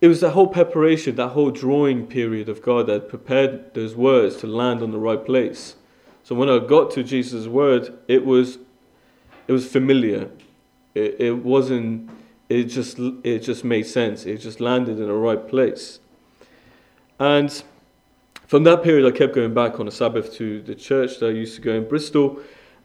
it 0.00 0.08
was 0.08 0.20
that 0.20 0.30
whole 0.30 0.46
preparation, 0.46 1.16
that 1.16 1.28
whole 1.28 1.50
drawing 1.50 2.06
period 2.06 2.48
of 2.48 2.62
God 2.62 2.86
that 2.86 3.08
prepared 3.08 3.74
those 3.74 3.94
words 3.94 4.36
to 4.36 4.46
land 4.46 4.82
on 4.82 4.92
the 4.92 4.98
right 4.98 5.24
place. 5.24 5.76
So 6.22 6.34
when 6.34 6.48
I 6.48 6.58
got 6.58 6.90
to 6.92 7.02
Jesus' 7.02 7.46
word, 7.46 7.98
it 8.08 8.24
was 8.24 8.58
it 9.46 9.52
was 9.52 9.66
familiar. 9.66 10.30
It, 10.94 11.16
it 11.18 11.32
wasn't 11.44 12.10
it 12.48 12.64
just 12.64 12.98
it 12.98 13.40
just 13.40 13.64
made 13.64 13.86
sense. 13.86 14.24
It 14.24 14.38
just 14.38 14.60
landed 14.60 14.98
in 14.98 15.06
the 15.06 15.12
right 15.12 15.46
place. 15.46 15.98
And 17.18 17.62
from 18.46 18.64
that 18.64 18.82
period 18.82 19.06
I 19.06 19.16
kept 19.16 19.34
going 19.34 19.52
back 19.52 19.78
on 19.80 19.86
a 19.86 19.90
Sabbath 19.90 20.32
to 20.34 20.62
the 20.62 20.74
church 20.74 21.18
that 21.18 21.26
I 21.26 21.30
used 21.30 21.56
to 21.56 21.60
go 21.60 21.74
in 21.74 21.86
Bristol 21.86 22.40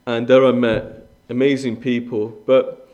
and 0.05 0.27
there 0.27 0.45
I 0.45 0.51
met 0.51 1.07
amazing 1.29 1.77
people. 1.77 2.29
But 2.45 2.93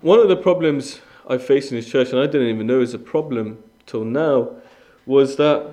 one 0.00 0.20
of 0.20 0.28
the 0.28 0.36
problems 0.36 1.00
I 1.28 1.38
faced 1.38 1.70
in 1.70 1.78
this 1.78 1.88
church, 1.88 2.10
and 2.10 2.18
I 2.18 2.26
didn't 2.26 2.48
even 2.48 2.66
know 2.66 2.76
it 2.76 2.80
was 2.80 2.94
a 2.94 2.98
problem 2.98 3.62
till 3.86 4.04
now, 4.04 4.56
was 5.06 5.36
that 5.36 5.70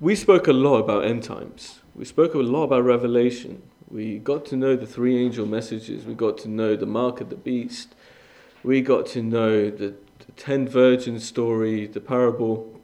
we 0.00 0.14
spoke 0.14 0.46
a 0.46 0.52
lot 0.52 0.78
about 0.78 1.04
end 1.04 1.22
times. 1.22 1.80
We 1.94 2.04
spoke 2.04 2.34
a 2.34 2.38
lot 2.38 2.64
about 2.64 2.84
Revelation. 2.84 3.62
We 3.90 4.18
got 4.18 4.46
to 4.46 4.56
know 4.56 4.76
the 4.76 4.86
three 4.86 5.22
angel 5.22 5.46
messages. 5.46 6.04
We 6.04 6.14
got 6.14 6.38
to 6.38 6.48
know 6.48 6.76
the 6.76 6.86
mark 6.86 7.20
of 7.20 7.28
the 7.28 7.36
beast. 7.36 7.94
We 8.62 8.80
got 8.80 9.06
to 9.08 9.22
know 9.22 9.70
the, 9.70 9.94
the 10.26 10.32
ten 10.36 10.66
virgins 10.66 11.26
story, 11.26 11.86
the 11.86 12.00
parable 12.00 12.80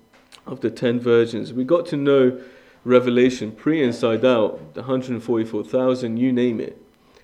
of 0.47 0.61
the 0.61 0.71
ten 0.71 1.01
virgins. 1.01 1.53
We 1.53 1.65
got 1.65 1.87
to 1.87 1.97
know 1.97 2.41
Revelation 2.85 3.53
pre 3.53 3.83
inside 3.83 4.25
out, 4.25 4.75
the 4.75 4.83
144,000, 4.83 6.17
you 6.17 6.33
name 6.33 6.61
it. 6.61 6.81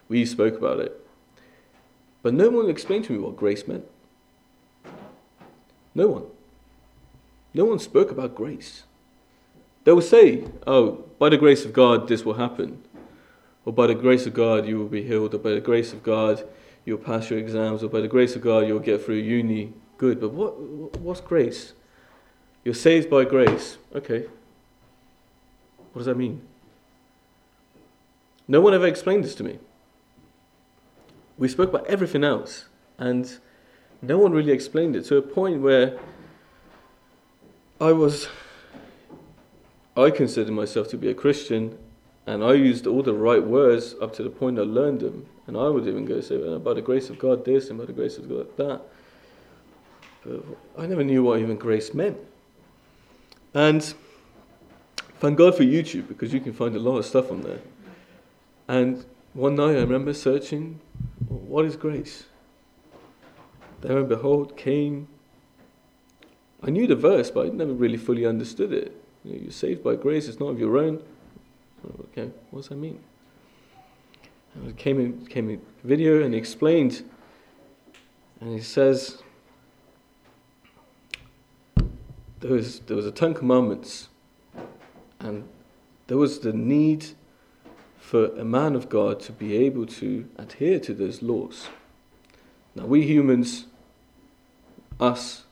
We 0.08 0.24
spoke 0.24 0.56
about 0.56 0.80
it. 0.80 1.01
But 2.22 2.34
no 2.34 2.50
one 2.50 2.70
explained 2.70 3.04
to 3.06 3.12
me 3.12 3.18
what 3.18 3.36
grace 3.36 3.66
meant. 3.66 3.84
No 5.94 6.08
one. 6.08 6.24
No 7.52 7.64
one 7.64 7.78
spoke 7.78 8.10
about 8.10 8.34
grace. 8.34 8.84
They 9.84 9.92
will 9.92 10.00
say, 10.00 10.44
oh, 10.66 11.04
by 11.18 11.28
the 11.28 11.36
grace 11.36 11.64
of 11.64 11.72
God, 11.72 12.08
this 12.08 12.24
will 12.24 12.34
happen. 12.34 12.82
Or 13.64 13.72
by 13.72 13.88
the 13.88 13.94
grace 13.94 14.26
of 14.26 14.34
God, 14.34 14.66
you 14.66 14.78
will 14.78 14.88
be 14.88 15.02
healed. 15.02 15.34
Or 15.34 15.38
by 15.38 15.50
the 15.50 15.60
grace 15.60 15.92
of 15.92 16.02
God, 16.02 16.44
you'll 16.84 16.98
pass 16.98 17.30
your 17.30 17.38
exams. 17.38 17.82
Or 17.82 17.88
by 17.88 18.00
the 18.00 18.08
grace 18.08 18.36
of 18.36 18.42
God, 18.42 18.66
you'll 18.66 18.78
get 18.78 19.04
through 19.04 19.16
uni. 19.16 19.72
Good. 19.98 20.20
But 20.20 20.32
what, 20.32 20.58
what's 20.98 21.20
grace? 21.20 21.72
You're 22.64 22.74
saved 22.74 23.10
by 23.10 23.24
grace. 23.24 23.76
Okay. 23.94 24.26
What 25.92 26.00
does 26.00 26.06
that 26.06 26.16
mean? 26.16 26.40
No 28.48 28.60
one 28.60 28.74
ever 28.74 28.86
explained 28.86 29.24
this 29.24 29.34
to 29.36 29.44
me 29.44 29.58
we 31.42 31.48
spoke 31.48 31.70
about 31.70 31.84
everything 31.88 32.22
else, 32.22 32.66
and 32.98 33.40
no 34.00 34.16
one 34.16 34.30
really 34.30 34.52
explained 34.52 34.94
it 34.94 35.04
to 35.06 35.16
a 35.16 35.22
point 35.22 35.60
where 35.60 35.98
I 37.80 37.90
was 37.90 38.28
I 39.96 40.10
considered 40.10 40.52
myself 40.52 40.86
to 40.90 40.96
be 40.96 41.08
a 41.08 41.14
Christian 41.14 41.76
and 42.28 42.44
I 42.44 42.52
used 42.52 42.86
all 42.86 43.02
the 43.02 43.12
right 43.12 43.44
words 43.44 43.96
up 44.00 44.14
to 44.14 44.22
the 44.22 44.30
point 44.30 44.56
I 44.56 44.62
learned 44.62 45.00
them. 45.00 45.26
And 45.48 45.56
I 45.56 45.68
would 45.68 45.88
even 45.88 46.04
go 46.04 46.20
say, 46.20 46.36
about 46.40 46.76
the 46.76 46.80
grace 46.80 47.10
of 47.10 47.18
God 47.18 47.44
this 47.44 47.70
and 47.70 47.78
by 47.78 47.86
the 47.86 47.92
grace 47.92 48.18
of 48.18 48.28
God 48.28 48.46
that. 48.56 48.80
But 50.24 50.44
I 50.78 50.86
never 50.86 51.02
knew 51.02 51.24
what 51.24 51.40
even 51.40 51.56
grace 51.56 51.92
meant. 51.92 52.18
And 53.52 53.82
thank 55.18 55.36
God 55.36 55.56
for 55.56 55.64
YouTube 55.64 56.06
because 56.06 56.32
you 56.32 56.38
can 56.38 56.52
find 56.52 56.76
a 56.76 56.78
lot 56.78 56.98
of 56.98 57.04
stuff 57.04 57.32
on 57.32 57.40
there. 57.40 57.60
And 58.68 59.04
one 59.34 59.56
night 59.56 59.76
I 59.76 59.80
remember 59.80 60.14
searching, 60.14 60.78
what 61.32 61.64
is 61.64 61.76
grace? 61.76 62.24
There 63.80 63.98
and 63.98 64.08
behold 64.08 64.56
came. 64.56 65.08
I 66.62 66.70
knew 66.70 66.86
the 66.86 66.96
verse, 66.96 67.30
but 67.30 67.46
I 67.46 67.48
never 67.48 67.72
really 67.72 67.96
fully 67.96 68.26
understood 68.26 68.72
it. 68.72 68.96
You 69.24 69.32
know, 69.32 69.38
you're 69.42 69.52
saved 69.52 69.82
by 69.82 69.96
grace, 69.96 70.28
it's 70.28 70.40
not 70.40 70.48
of 70.48 70.60
your 70.60 70.78
own. 70.78 71.02
Okay, 72.12 72.30
what 72.50 72.60
does 72.60 72.68
that 72.68 72.76
mean? 72.76 73.00
And 74.54 74.68
it 74.68 74.76
came 74.76 75.00
in, 75.00 75.26
came 75.26 75.50
in 75.50 75.60
video 75.82 76.22
and 76.22 76.34
he 76.34 76.38
explained, 76.38 77.02
and 78.40 78.52
he 78.52 78.60
says, 78.60 79.22
there 82.40 82.52
was, 82.52 82.80
there 82.80 82.96
was 82.96 83.06
a 83.06 83.12
Ten 83.12 83.34
Commandments, 83.34 84.08
and 85.18 85.48
there 86.06 86.18
was 86.18 86.40
the 86.40 86.52
need 86.52 87.06
for 88.12 88.26
a 88.38 88.44
man 88.44 88.76
of 88.76 88.90
God 88.90 89.20
to 89.20 89.32
be 89.32 89.56
able 89.56 89.86
to 89.86 90.28
adhere 90.36 90.78
to 90.80 90.92
those 90.92 91.22
laws. 91.22 91.68
Now, 92.74 92.84
we 92.84 93.06
humans, 93.06 93.64
us, 95.00 95.44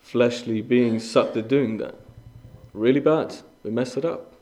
fleshly 0.00 0.60
beings, 0.60 1.08
sucked 1.08 1.36
at 1.36 1.46
doing 1.46 1.76
that. 1.76 1.94
Really 2.74 2.98
bad. 2.98 3.36
We 3.62 3.70
messed 3.70 3.96
it 3.96 4.04
up. 4.04 4.32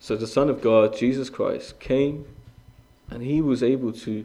So 0.00 0.16
the 0.16 0.26
Son 0.26 0.48
of 0.48 0.62
God, 0.62 0.96
Jesus 0.96 1.28
Christ, 1.28 1.78
came 1.78 2.24
and 3.10 3.22
he 3.22 3.42
was 3.42 3.62
able 3.62 3.92
to 3.92 4.24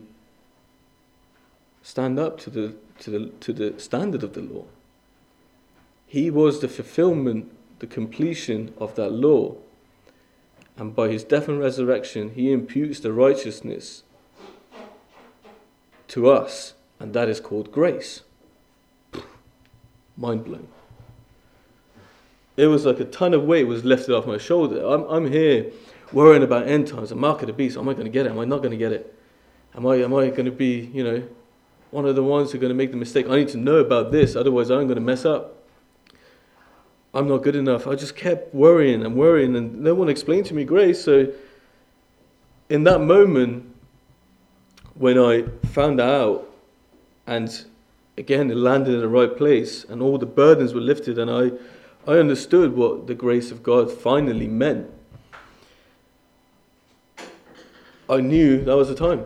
stand 1.82 2.18
up 2.18 2.40
to 2.40 2.50
the, 2.50 2.76
to 3.00 3.12
the, 3.12 3.26
to 3.42 3.52
the 3.52 3.78
standard 3.78 4.24
of 4.24 4.36
the 4.36 4.42
law. 4.42 4.64
He 6.08 6.32
was 6.32 6.62
the 6.62 6.70
fulfillment, 6.70 7.52
the 7.80 7.88
completion 7.88 8.74
of 8.78 8.96
that 8.96 9.12
law. 9.12 9.58
And 10.78 10.96
by 10.96 11.10
his 11.10 11.24
death 11.24 11.48
and 11.48 11.60
resurrection, 11.60 12.34
he 12.34 12.52
imputes 12.52 13.00
the 13.00 13.14
righteousness 13.14 14.04
to 16.08 16.30
us, 16.30 16.74
and 17.00 17.14
that 17.14 17.30
is 17.30 17.40
called 17.40 17.72
grace. 17.72 18.22
Mind 20.18 20.46
blown 20.46 20.68
it 22.56 22.68
was 22.68 22.86
like 22.86 23.00
a 23.00 23.06
ton 23.06 23.34
of 23.34 23.44
weight 23.44 23.66
was 23.66 23.84
lifted 23.84 24.16
off 24.16 24.28
my 24.28 24.38
shoulder. 24.38 24.86
I'm, 24.86 25.04
I'm 25.04 25.32
here 25.32 25.72
worrying 26.12 26.44
about 26.44 26.68
end 26.68 26.88
times, 26.88 27.12
a 27.12 27.16
mark 27.16 27.42
of 27.42 27.48
the 27.48 27.54
beast. 27.54 27.78
Am 27.78 27.90
I 27.90 27.94
going 27.94 28.06
to 28.06 28.12
get 28.12 28.26
it? 28.26 28.30
Am 28.30 28.40
I 28.40 28.46
not 28.46 28.58
going 28.58 28.72
to 28.72 28.78
get 28.78 28.92
it? 28.92 29.18
Am 29.76 29.88
I, 29.88 29.96
am 29.98 30.14
I 30.14 30.30
going 30.30 30.46
to 30.46 30.52
be, 30.52 30.92
you 30.94 31.04
know, 31.04 31.28
one 31.90 32.06
of 32.06 32.16
the 32.16 32.24
ones 32.24 32.52
who 32.52 32.58
are 32.58 32.62
going 32.62 32.70
to 32.70 32.76
make 32.76 32.92
the 32.92 32.98
mistake? 32.98 33.28
I 33.28 33.38
need 33.38 33.50
to 33.50 33.58
know 33.58 33.78
about 33.78 34.12
this, 34.12 34.36
otherwise 34.36 34.70
I'm 34.70 34.84
going 34.84 34.96
to 34.96 35.02
mess 35.02 35.26
up. 35.26 35.63
I'm 37.14 37.28
not 37.28 37.44
good 37.44 37.56
enough. 37.56 37.86
I 37.86 37.96
just 37.96 38.16
kept 38.16 38.54
worrying 38.56 39.06
and 39.06 39.16
worrying, 39.16 39.56
and 39.56 39.82
no 39.82 39.94
one 39.94 40.10
explained 40.10 40.48
to 40.48 40.54
me 40.54 40.64
grace. 40.64 41.04
So, 41.04 41.32
in 42.70 42.84
that 42.86 43.02
moment, 43.02 43.74
when 44.96 45.18
I 45.18 45.44
found 45.68 46.02
out, 46.02 46.50
and 47.28 47.66
again, 48.18 48.50
it 48.50 48.58
landed 48.58 48.96
in 48.96 49.00
the 49.00 49.08
right 49.08 49.36
place, 49.36 49.84
and 49.84 50.02
all 50.02 50.18
the 50.18 50.26
burdens 50.26 50.74
were 50.74 50.82
lifted, 50.82 51.18
and 51.20 51.30
I 51.30 51.52
I 52.06 52.18
understood 52.18 52.76
what 52.76 53.08
the 53.08 53.16
grace 53.16 53.50
of 53.50 53.64
God 53.64 53.90
finally 53.90 54.48
meant. 54.48 54.90
I 58.10 58.20
knew 58.20 58.62
that 58.66 58.76
was 58.76 58.90
the 58.90 58.96
time. 58.96 59.26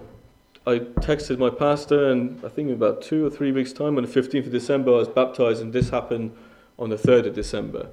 I 0.67 0.79
texted 0.79 1.39
my 1.39 1.49
pastor, 1.49 2.11
and 2.11 2.39
I 2.45 2.49
think 2.49 2.67
in 2.67 2.75
about 2.75 3.01
two 3.01 3.25
or 3.25 3.31
three 3.31 3.51
weeks' 3.51 3.73
time, 3.73 3.97
on 3.97 4.03
the 4.03 4.09
15th 4.09 4.45
of 4.45 4.51
December, 4.51 4.91
I 4.91 4.97
was 4.97 5.07
baptized, 5.07 5.61
and 5.61 5.73
this 5.73 5.89
happened 5.89 6.35
on 6.79 6.89
the 6.89 6.95
3rd 6.95 7.27
of 7.27 7.35
December. 7.35 7.89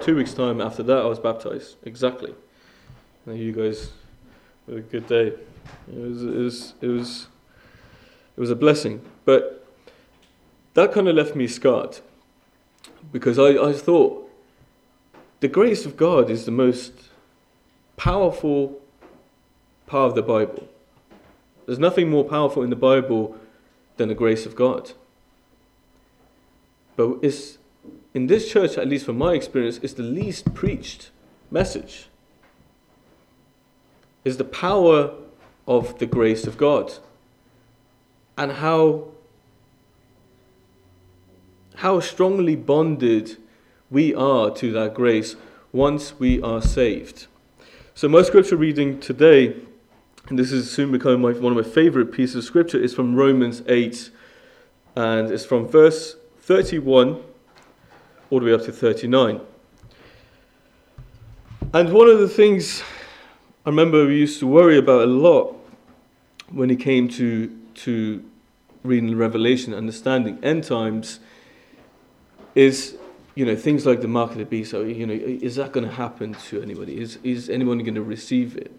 Two 0.00 0.16
weeks' 0.16 0.34
time 0.34 0.60
after 0.60 0.82
that, 0.82 0.98
I 0.98 1.06
was 1.06 1.18
baptized. 1.18 1.76
Exactly. 1.84 2.34
And 3.26 3.38
you 3.38 3.52
guys 3.52 3.90
had 4.66 4.78
a 4.78 4.80
good 4.80 5.06
day. 5.06 5.34
It 5.92 5.98
was, 5.98 6.22
it 6.22 6.36
was, 6.36 6.74
it 6.80 6.86
was, 6.86 7.26
it 8.36 8.40
was 8.40 8.50
a 8.50 8.56
blessing. 8.56 9.00
But 9.24 9.66
that 10.74 10.92
kind 10.92 11.08
of 11.08 11.16
left 11.16 11.34
me 11.34 11.46
scarred 11.46 11.98
because 13.12 13.38
I, 13.38 13.50
I 13.56 13.72
thought 13.72 14.30
the 15.40 15.48
grace 15.48 15.84
of 15.84 15.96
God 15.96 16.30
is 16.30 16.44
the 16.44 16.50
most 16.50 16.92
powerful 17.96 18.80
part 19.86 20.10
of 20.10 20.14
the 20.14 20.22
Bible. 20.22 20.68
There's 21.66 21.78
nothing 21.78 22.08
more 22.08 22.24
powerful 22.24 22.62
in 22.62 22.70
the 22.70 22.76
Bible 22.76 23.36
than 23.96 24.08
the 24.08 24.14
grace 24.14 24.46
of 24.46 24.56
God. 24.56 24.92
But 26.96 27.18
it's, 27.22 27.57
in 28.18 28.26
this 28.26 28.50
church, 28.50 28.76
at 28.76 28.88
least 28.88 29.06
from 29.06 29.16
my 29.16 29.32
experience, 29.34 29.78
is 29.78 29.94
the 29.94 30.02
least 30.02 30.52
preached 30.52 31.10
message. 31.52 32.08
Is 34.24 34.38
the 34.38 34.44
power 34.44 35.14
of 35.68 36.00
the 36.00 36.06
grace 36.06 36.44
of 36.44 36.58
God 36.58 36.94
and 38.36 38.50
how 38.50 39.06
how 41.76 42.00
strongly 42.00 42.56
bonded 42.56 43.36
we 43.88 44.12
are 44.16 44.50
to 44.50 44.72
that 44.72 44.94
grace 44.94 45.36
once 45.70 46.18
we 46.18 46.42
are 46.42 46.60
saved. 46.60 47.28
So, 47.94 48.08
my 48.08 48.22
scripture 48.22 48.56
reading 48.56 48.98
today, 48.98 49.54
and 50.26 50.36
this 50.36 50.50
is 50.50 50.72
soon 50.72 50.90
becoming 50.90 51.20
my, 51.20 51.38
one 51.38 51.56
of 51.56 51.64
my 51.64 51.70
favorite 51.72 52.10
pieces 52.10 52.34
of 52.34 52.44
scripture, 52.44 52.82
is 52.82 52.92
from 52.92 53.14
Romans 53.14 53.62
8, 53.68 54.10
and 54.96 55.30
it's 55.30 55.44
from 55.44 55.68
verse 55.68 56.16
31 56.40 57.22
all 58.30 58.40
the 58.40 58.46
way 58.46 58.52
up 58.52 58.64
to 58.64 58.72
39. 58.72 59.40
And 61.74 61.92
one 61.92 62.08
of 62.08 62.18
the 62.18 62.28
things 62.28 62.82
I 63.66 63.70
remember 63.70 64.06
we 64.06 64.16
used 64.16 64.40
to 64.40 64.46
worry 64.46 64.78
about 64.78 65.02
a 65.02 65.06
lot 65.06 65.54
when 66.50 66.70
it 66.70 66.80
came 66.80 67.08
to, 67.08 67.48
to 67.74 68.24
reading 68.82 69.16
Revelation, 69.16 69.74
understanding 69.74 70.38
end 70.42 70.64
times, 70.64 71.20
is 72.54 72.96
you 73.38 73.46
know, 73.46 73.54
things 73.54 73.86
like 73.86 74.00
the 74.00 74.08
mark 74.08 74.32
of 74.32 74.38
the 74.38 74.44
beast, 74.44 74.72
so, 74.72 74.82
you 74.82 75.06
know, 75.06 75.14
is 75.14 75.54
that 75.54 75.70
going 75.70 75.86
to 75.86 75.94
happen 75.94 76.34
to 76.48 76.60
anybody? 76.60 77.00
Is, 77.00 77.20
is 77.22 77.48
anyone 77.48 77.78
going 77.78 77.94
to 77.94 78.02
receive 78.02 78.56
it? 78.56 78.72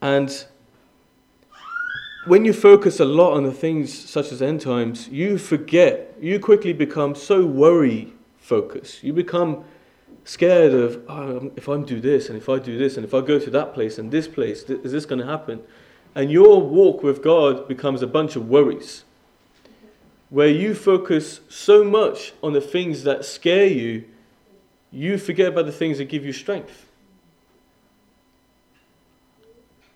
And 0.00 0.46
when 2.26 2.44
you 2.44 2.52
focus 2.52 3.00
a 3.00 3.04
lot 3.04 3.32
on 3.32 3.42
the 3.42 3.52
things 3.52 3.92
such 3.92 4.30
as 4.30 4.40
end 4.40 4.60
times, 4.60 5.08
you 5.08 5.36
forget, 5.36 6.14
you 6.20 6.38
quickly 6.38 6.72
become 6.72 7.16
so 7.16 7.44
worry 7.44 8.13
focused. 8.44 9.02
You 9.02 9.14
become 9.14 9.64
scared 10.24 10.74
of, 10.74 11.02
oh, 11.08 11.38
um, 11.38 11.52
if 11.56 11.68
I 11.68 11.78
do 11.78 11.98
this, 11.98 12.28
and 12.28 12.36
if 12.36 12.48
I 12.48 12.58
do 12.58 12.76
this, 12.76 12.96
and 12.96 13.04
if 13.04 13.14
I 13.14 13.22
go 13.22 13.38
to 13.38 13.50
that 13.50 13.72
place 13.72 13.98
and 13.98 14.10
this 14.10 14.28
place, 14.28 14.62
is 14.64 14.92
this 14.92 15.06
going 15.06 15.20
to 15.20 15.26
happen? 15.26 15.62
And 16.14 16.30
your 16.30 16.60
walk 16.60 17.02
with 17.02 17.22
God 17.22 17.66
becomes 17.66 18.02
a 18.02 18.06
bunch 18.06 18.36
of 18.36 18.48
worries 18.48 19.04
where 20.28 20.48
you 20.48 20.74
focus 20.74 21.40
so 21.48 21.82
much 21.84 22.32
on 22.42 22.52
the 22.52 22.60
things 22.60 23.04
that 23.04 23.24
scare 23.24 23.66
you, 23.66 24.04
you 24.90 25.16
forget 25.16 25.48
about 25.48 25.64
the 25.64 25.72
things 25.72 25.98
that 25.98 26.06
give 26.06 26.24
you 26.24 26.32
strength. 26.32 26.86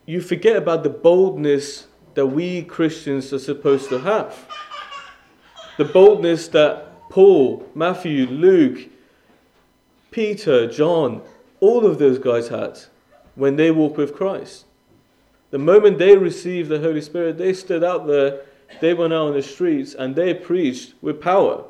You 0.06 0.22
forget 0.22 0.56
about 0.56 0.84
the 0.84 0.90
boldness 0.90 1.86
that 2.14 2.26
we 2.26 2.62
Christians 2.62 3.32
are 3.32 3.38
supposed 3.38 3.90
to 3.90 3.98
have. 3.98 4.48
The 5.76 5.84
boldness 5.84 6.48
that 6.48 6.87
Paul, 7.08 7.68
Matthew, 7.74 8.26
Luke, 8.26 8.88
Peter, 10.10 10.66
John, 10.70 11.22
all 11.60 11.86
of 11.86 11.98
those 11.98 12.18
guys 12.18 12.48
had 12.48 12.78
when 13.34 13.56
they 13.56 13.70
walked 13.70 13.96
with 13.96 14.14
Christ. 14.14 14.64
The 15.50 15.58
moment 15.58 15.98
they 15.98 16.16
received 16.16 16.68
the 16.68 16.80
Holy 16.80 17.00
Spirit, 17.00 17.38
they 17.38 17.52
stood 17.52 17.82
out 17.82 18.06
there 18.06 18.42
they 18.80 18.94
went 18.94 19.12
out 19.12 19.28
on 19.28 19.34
the 19.34 19.42
streets 19.42 19.94
and 19.94 20.14
they 20.14 20.34
preached 20.34 20.94
with 21.00 21.20
power. 21.20 21.64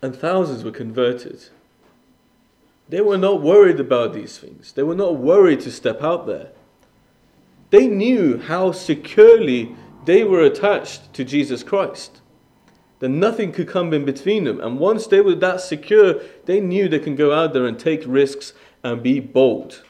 And 0.00 0.14
thousands 0.14 0.64
were 0.64 0.70
converted. 0.70 1.44
They 2.88 3.00
were 3.00 3.18
not 3.18 3.42
worried 3.42 3.80
about 3.80 4.12
these 4.12 4.38
things. 4.38 4.72
They 4.72 4.82
were 4.82 4.94
not 4.94 5.16
worried 5.16 5.60
to 5.60 5.70
step 5.70 6.02
out 6.02 6.26
there. 6.26 6.48
They 7.70 7.86
knew 7.86 8.38
how 8.38 8.72
securely 8.72 9.74
they 10.04 10.24
were 10.24 10.42
attached 10.42 11.12
to 11.14 11.24
Jesus 11.24 11.62
Christ. 11.62 12.20
That 13.02 13.08
nothing 13.08 13.50
could 13.50 13.66
come 13.66 13.92
in 13.92 14.04
between 14.04 14.44
them. 14.44 14.60
And 14.60 14.78
once 14.78 15.08
they 15.08 15.20
were 15.20 15.34
that 15.34 15.60
secure, 15.60 16.20
they 16.44 16.60
knew 16.60 16.88
they 16.88 17.00
can 17.00 17.16
go 17.16 17.32
out 17.32 17.52
there 17.52 17.66
and 17.66 17.76
take 17.76 18.04
risks 18.06 18.52
and 18.84 19.02
be 19.02 19.18
bold. 19.18 19.82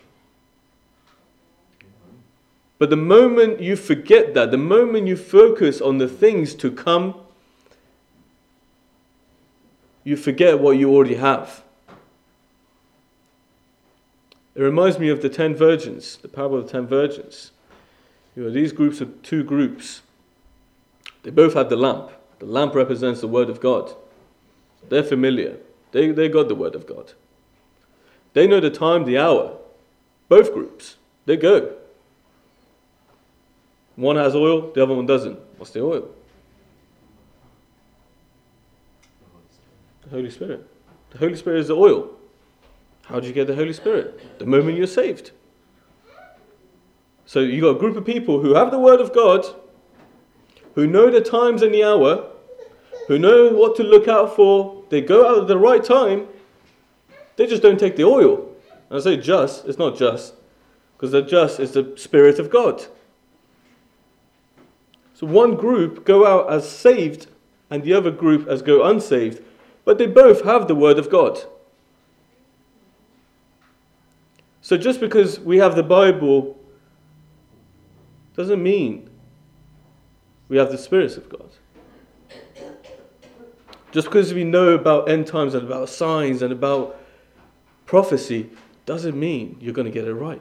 But 2.78 2.88
the 2.88 2.96
moment 2.96 3.60
you 3.60 3.76
forget 3.76 4.32
that, 4.32 4.50
the 4.50 4.56
moment 4.56 5.08
you 5.08 5.18
focus 5.18 5.78
on 5.82 5.98
the 5.98 6.08
things 6.08 6.54
to 6.54 6.72
come, 6.72 7.16
you 10.04 10.16
forget 10.16 10.58
what 10.58 10.78
you 10.78 10.90
already 10.90 11.16
have. 11.16 11.62
It 14.54 14.62
reminds 14.62 14.98
me 14.98 15.10
of 15.10 15.20
the 15.20 15.28
ten 15.28 15.54
virgins, 15.54 16.16
the 16.16 16.28
parable 16.28 16.60
of 16.60 16.64
the 16.64 16.72
ten 16.72 16.86
virgins. 16.86 17.50
You 18.34 18.44
know, 18.44 18.50
these 18.50 18.72
groups 18.72 19.02
are 19.02 19.10
two 19.22 19.44
groups. 19.44 20.00
They 21.24 21.30
both 21.30 21.52
had 21.52 21.68
the 21.68 21.76
lamp. 21.76 22.10
The 22.42 22.48
lamp 22.48 22.74
represents 22.74 23.20
the 23.20 23.28
Word 23.28 23.48
of 23.48 23.60
God. 23.60 23.94
They're 24.88 25.04
familiar. 25.04 25.58
They, 25.92 26.10
they 26.10 26.28
got 26.28 26.48
the 26.48 26.56
Word 26.56 26.74
of 26.74 26.88
God. 26.88 27.12
They 28.32 28.48
know 28.48 28.58
the 28.58 28.68
time, 28.68 29.04
the 29.04 29.16
hour. 29.16 29.58
Both 30.28 30.52
groups. 30.52 30.96
They 31.24 31.36
go. 31.36 31.72
One 33.94 34.16
has 34.16 34.34
oil, 34.34 34.72
the 34.72 34.82
other 34.82 34.92
one 34.92 35.06
doesn't. 35.06 35.38
What's 35.56 35.70
the 35.70 35.84
oil? 35.84 36.08
The 40.02 40.10
Holy 40.10 40.30
Spirit. 40.30 40.68
The 41.10 41.18
Holy 41.18 41.36
Spirit 41.36 41.60
is 41.60 41.68
the 41.68 41.76
oil. 41.76 42.10
How 43.04 43.20
do 43.20 43.28
you 43.28 43.32
get 43.32 43.46
the 43.46 43.54
Holy 43.54 43.72
Spirit? 43.72 44.40
The 44.40 44.46
moment 44.46 44.78
you're 44.78 44.88
saved. 44.88 45.30
So 47.24 47.38
you've 47.38 47.62
got 47.62 47.76
a 47.76 47.78
group 47.78 47.96
of 47.96 48.04
people 48.04 48.40
who 48.40 48.54
have 48.54 48.72
the 48.72 48.80
Word 48.80 49.00
of 49.00 49.14
God, 49.14 49.46
who 50.74 50.88
know 50.88 51.08
the 51.08 51.20
times 51.20 51.62
and 51.62 51.72
the 51.72 51.84
hour, 51.84 52.30
who 53.08 53.18
know 53.18 53.52
what 53.52 53.76
to 53.76 53.82
look 53.82 54.08
out 54.08 54.34
for. 54.34 54.84
They 54.88 55.00
go 55.00 55.28
out 55.28 55.42
at 55.42 55.48
the 55.48 55.58
right 55.58 55.82
time. 55.82 56.28
They 57.36 57.46
just 57.46 57.62
don't 57.62 57.78
take 57.78 57.96
the 57.96 58.04
oil. 58.04 58.48
And 58.90 58.98
I 58.98 59.02
say 59.02 59.16
just, 59.16 59.66
it's 59.66 59.78
not 59.78 59.96
just, 59.96 60.34
because 60.96 61.12
the 61.12 61.22
just 61.22 61.60
is 61.60 61.72
the 61.72 61.94
Spirit 61.96 62.38
of 62.38 62.50
God. 62.50 62.84
So 65.14 65.26
one 65.26 65.54
group 65.54 66.04
go 66.04 66.26
out 66.26 66.52
as 66.52 66.68
saved, 66.68 67.26
and 67.70 67.82
the 67.82 67.94
other 67.94 68.10
group 68.10 68.46
as 68.48 68.60
go 68.60 68.84
unsaved, 68.84 69.42
but 69.84 69.96
they 69.98 70.06
both 70.06 70.44
have 70.44 70.68
the 70.68 70.74
Word 70.74 70.98
of 70.98 71.08
God. 71.08 71.42
So 74.60 74.76
just 74.76 75.00
because 75.00 75.40
we 75.40 75.58
have 75.58 75.74
the 75.74 75.82
Bible 75.82 76.58
doesn't 78.36 78.62
mean 78.62 79.10
we 80.48 80.56
have 80.56 80.70
the 80.70 80.78
Spirit 80.78 81.16
of 81.16 81.28
God. 81.28 81.50
Just 83.92 84.08
because 84.08 84.32
we 84.32 84.42
know 84.42 84.70
about 84.70 85.08
end 85.08 85.26
times 85.26 85.54
and 85.54 85.64
about 85.66 85.88
signs 85.88 86.42
and 86.42 86.52
about 86.52 86.98
prophecy 87.86 88.50
doesn't 88.86 89.18
mean 89.18 89.56
you're 89.60 89.74
going 89.74 89.86
to 89.86 89.92
get 89.92 90.08
it 90.08 90.14
right. 90.14 90.40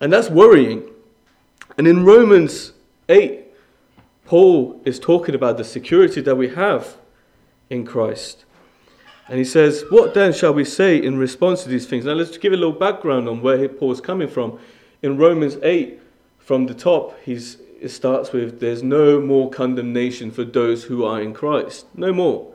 And 0.00 0.12
that's 0.12 0.28
worrying. 0.28 0.90
And 1.78 1.86
in 1.86 2.04
Romans 2.04 2.72
8, 3.08 3.44
Paul 4.24 4.80
is 4.84 4.98
talking 4.98 5.34
about 5.34 5.56
the 5.56 5.64
security 5.64 6.20
that 6.20 6.34
we 6.34 6.48
have 6.48 6.96
in 7.70 7.86
Christ. 7.86 8.44
And 9.28 9.38
he 9.38 9.44
says, 9.44 9.84
What 9.90 10.14
then 10.14 10.32
shall 10.32 10.52
we 10.52 10.64
say 10.64 10.96
in 11.00 11.16
response 11.16 11.62
to 11.62 11.68
these 11.68 11.86
things? 11.86 12.04
Now 12.04 12.12
let's 12.12 12.36
give 12.38 12.52
a 12.52 12.56
little 12.56 12.72
background 12.72 13.28
on 13.28 13.40
where 13.40 13.68
Paul 13.68 13.92
is 13.92 14.00
coming 14.00 14.28
from. 14.28 14.58
In 15.02 15.16
Romans 15.16 15.58
8, 15.62 16.00
from 16.38 16.66
the 16.66 16.74
top, 16.74 17.18
he's, 17.24 17.58
it 17.80 17.90
starts 17.90 18.32
with, 18.32 18.60
There's 18.60 18.82
no 18.82 19.20
more 19.20 19.50
condemnation 19.50 20.30
for 20.30 20.44
those 20.44 20.84
who 20.84 21.04
are 21.04 21.20
in 21.20 21.34
Christ. 21.34 21.86
No 21.94 22.12
more. 22.12 22.52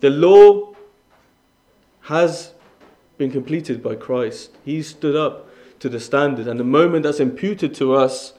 The 0.00 0.10
law 0.10 0.74
has 2.02 2.52
been 3.18 3.30
completed 3.30 3.82
by 3.82 3.94
Christ. 3.96 4.56
He 4.64 4.82
stood 4.82 5.14
up 5.14 5.48
to 5.78 5.88
the 5.88 6.00
standard, 6.00 6.46
and 6.46 6.58
the 6.58 6.64
moment 6.64 7.02
that's 7.02 7.20
imputed 7.20 7.74
to 7.74 7.94
us, 7.94 8.32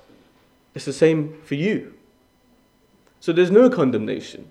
it's 0.73 0.85
the 0.85 0.93
same 0.93 1.39
for 1.43 1.55
you. 1.55 1.93
So 3.19 3.31
there's 3.31 3.51
no 3.51 3.69
condemnation. 3.69 4.49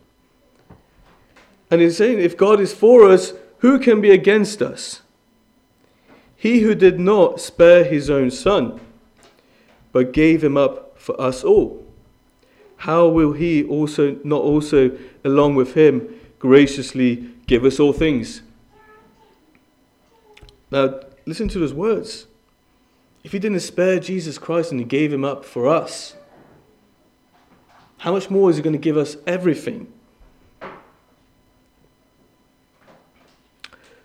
And 1.70 1.80
he's 1.80 1.96
saying, 1.96 2.20
if 2.20 2.36
God 2.36 2.60
is 2.60 2.72
for 2.72 3.08
us, 3.08 3.32
who 3.58 3.78
can 3.78 4.00
be 4.00 4.10
against 4.10 4.62
us? 4.62 5.02
He 6.40 6.60
who 6.60 6.74
did 6.74 6.98
not 6.98 7.38
spare 7.38 7.84
his 7.84 8.08
own 8.08 8.30
son, 8.30 8.80
but 9.92 10.14
gave 10.14 10.42
him 10.42 10.56
up 10.56 10.98
for 10.98 11.20
us 11.20 11.44
all, 11.44 11.84
how 12.78 13.08
will 13.08 13.34
he 13.34 13.62
also 13.64 14.18
not 14.24 14.40
also 14.40 14.96
along 15.22 15.54
with 15.54 15.74
him 15.74 16.08
graciously 16.38 17.28
give 17.46 17.62
us 17.62 17.78
all 17.78 17.92
things? 17.92 18.40
Now 20.70 21.00
listen 21.26 21.48
to 21.48 21.58
those 21.58 21.74
words. 21.74 22.26
If 23.22 23.32
he 23.32 23.38
didn't 23.38 23.60
spare 23.60 24.00
Jesus 24.00 24.38
Christ 24.38 24.70
and 24.70 24.80
he 24.80 24.86
gave 24.86 25.12
him 25.12 25.26
up 25.26 25.44
for 25.44 25.68
us, 25.68 26.16
how 27.98 28.12
much 28.12 28.30
more 28.30 28.48
is 28.48 28.56
He 28.56 28.62
going 28.62 28.72
to 28.72 28.78
give 28.78 28.96
us 28.96 29.18
everything? 29.26 29.92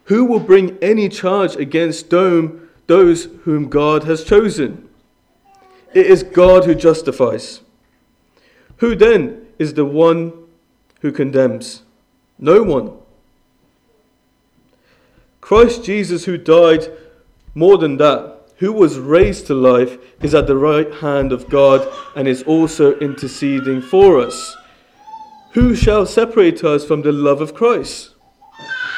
Who 0.05 0.25
will 0.25 0.39
bring 0.39 0.77
any 0.81 1.09
charge 1.09 1.55
against 1.55 2.09
those 2.09 3.25
whom 3.43 3.69
God 3.69 4.03
has 4.03 4.23
chosen? 4.23 4.87
It 5.93 6.07
is 6.07 6.23
God 6.23 6.65
who 6.65 6.75
justifies. 6.75 7.61
Who 8.77 8.95
then 8.95 9.47
is 9.57 9.73
the 9.73 9.85
one 9.85 10.33
who 11.01 11.11
condemns? 11.11 11.83
No 12.37 12.61
one. 12.63 12.91
Christ 15.41 15.83
Jesus, 15.83 16.25
who 16.25 16.37
died 16.37 16.91
more 17.53 17.77
than 17.77 17.97
that, 17.97 18.33
who 18.57 18.73
was 18.73 18.99
raised 18.99 19.47
to 19.47 19.53
life, 19.53 19.97
is 20.21 20.35
at 20.35 20.47
the 20.47 20.57
right 20.57 20.93
hand 20.95 21.31
of 21.31 21.49
God 21.49 21.87
and 22.15 22.27
is 22.27 22.43
also 22.43 22.97
interceding 22.99 23.81
for 23.81 24.19
us. 24.19 24.55
Who 25.51 25.75
shall 25.75 26.05
separate 26.05 26.63
us 26.63 26.83
from 26.83 27.01
the 27.01 27.11
love 27.11 27.41
of 27.41 27.53
Christ? 27.53 28.14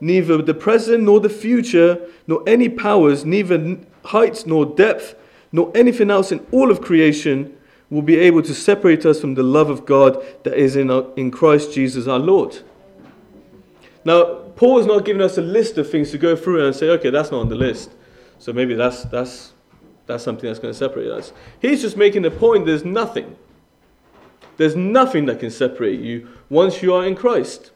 neither 0.00 0.40
the 0.42 0.54
present 0.54 1.04
nor 1.04 1.20
the 1.20 1.28
future, 1.28 2.00
nor 2.26 2.42
any 2.46 2.68
powers, 2.68 3.24
neither 3.24 3.78
height 4.06 4.44
nor 4.46 4.64
depth, 4.64 5.14
nor 5.52 5.70
anything 5.74 6.10
else 6.10 6.32
in 6.32 6.44
all 6.50 6.70
of 6.70 6.80
creation 6.80 7.56
will 7.90 8.02
be 8.02 8.16
able 8.16 8.42
to 8.42 8.54
separate 8.54 9.04
us 9.04 9.20
from 9.20 9.34
the 9.34 9.42
love 9.42 9.68
of 9.68 9.84
God 9.84 10.24
that 10.44 10.54
is 10.54 10.76
in, 10.76 10.90
our, 10.90 11.06
in 11.16 11.30
Christ 11.30 11.72
Jesus 11.72 12.06
our 12.06 12.20
Lord. 12.20 12.58
Now, 14.04 14.36
Paul 14.56 14.78
is 14.78 14.86
not 14.86 15.04
giving 15.04 15.22
us 15.22 15.36
a 15.38 15.42
list 15.42 15.76
of 15.76 15.90
things 15.90 16.10
to 16.12 16.18
go 16.18 16.36
through 16.36 16.64
and 16.64 16.74
say, 16.74 16.88
okay, 16.90 17.10
that's 17.10 17.30
not 17.30 17.40
on 17.40 17.48
the 17.48 17.56
list. 17.56 17.90
So 18.38 18.52
maybe 18.52 18.74
that's, 18.74 19.02
that's, 19.04 19.52
that's 20.06 20.22
something 20.22 20.46
that's 20.46 20.58
going 20.58 20.72
to 20.72 20.78
separate 20.78 21.10
us. 21.10 21.32
He's 21.60 21.82
just 21.82 21.96
making 21.96 22.22
the 22.22 22.30
point 22.30 22.64
there's 22.64 22.84
nothing. 22.84 23.36
There's 24.56 24.76
nothing 24.76 25.26
that 25.26 25.40
can 25.40 25.50
separate 25.50 26.00
you 26.00 26.28
once 26.48 26.82
you 26.82 26.94
are 26.94 27.04
in 27.04 27.16
Christ. 27.16 27.72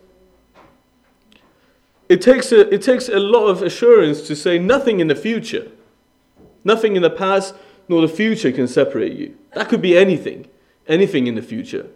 It 2.08 2.20
takes 2.20 2.52
a, 2.52 2.72
it 2.72 2.82
takes 2.82 3.08
a 3.08 3.18
lot 3.18 3.46
of 3.46 3.62
assurance 3.62 4.26
to 4.26 4.36
say 4.36 4.58
nothing 4.58 5.00
in 5.00 5.08
the 5.08 5.14
future, 5.14 5.70
nothing 6.62 6.96
in 6.96 7.02
the 7.02 7.10
past 7.10 7.54
nor 7.88 8.02
the 8.02 8.08
future 8.08 8.52
can 8.52 8.68
separate 8.68 9.16
you. 9.16 9.36
That 9.54 9.68
could 9.68 9.82
be 9.82 9.96
anything, 9.96 10.46
anything 10.86 11.26
in 11.26 11.34
the 11.34 11.42
future. 11.42 11.86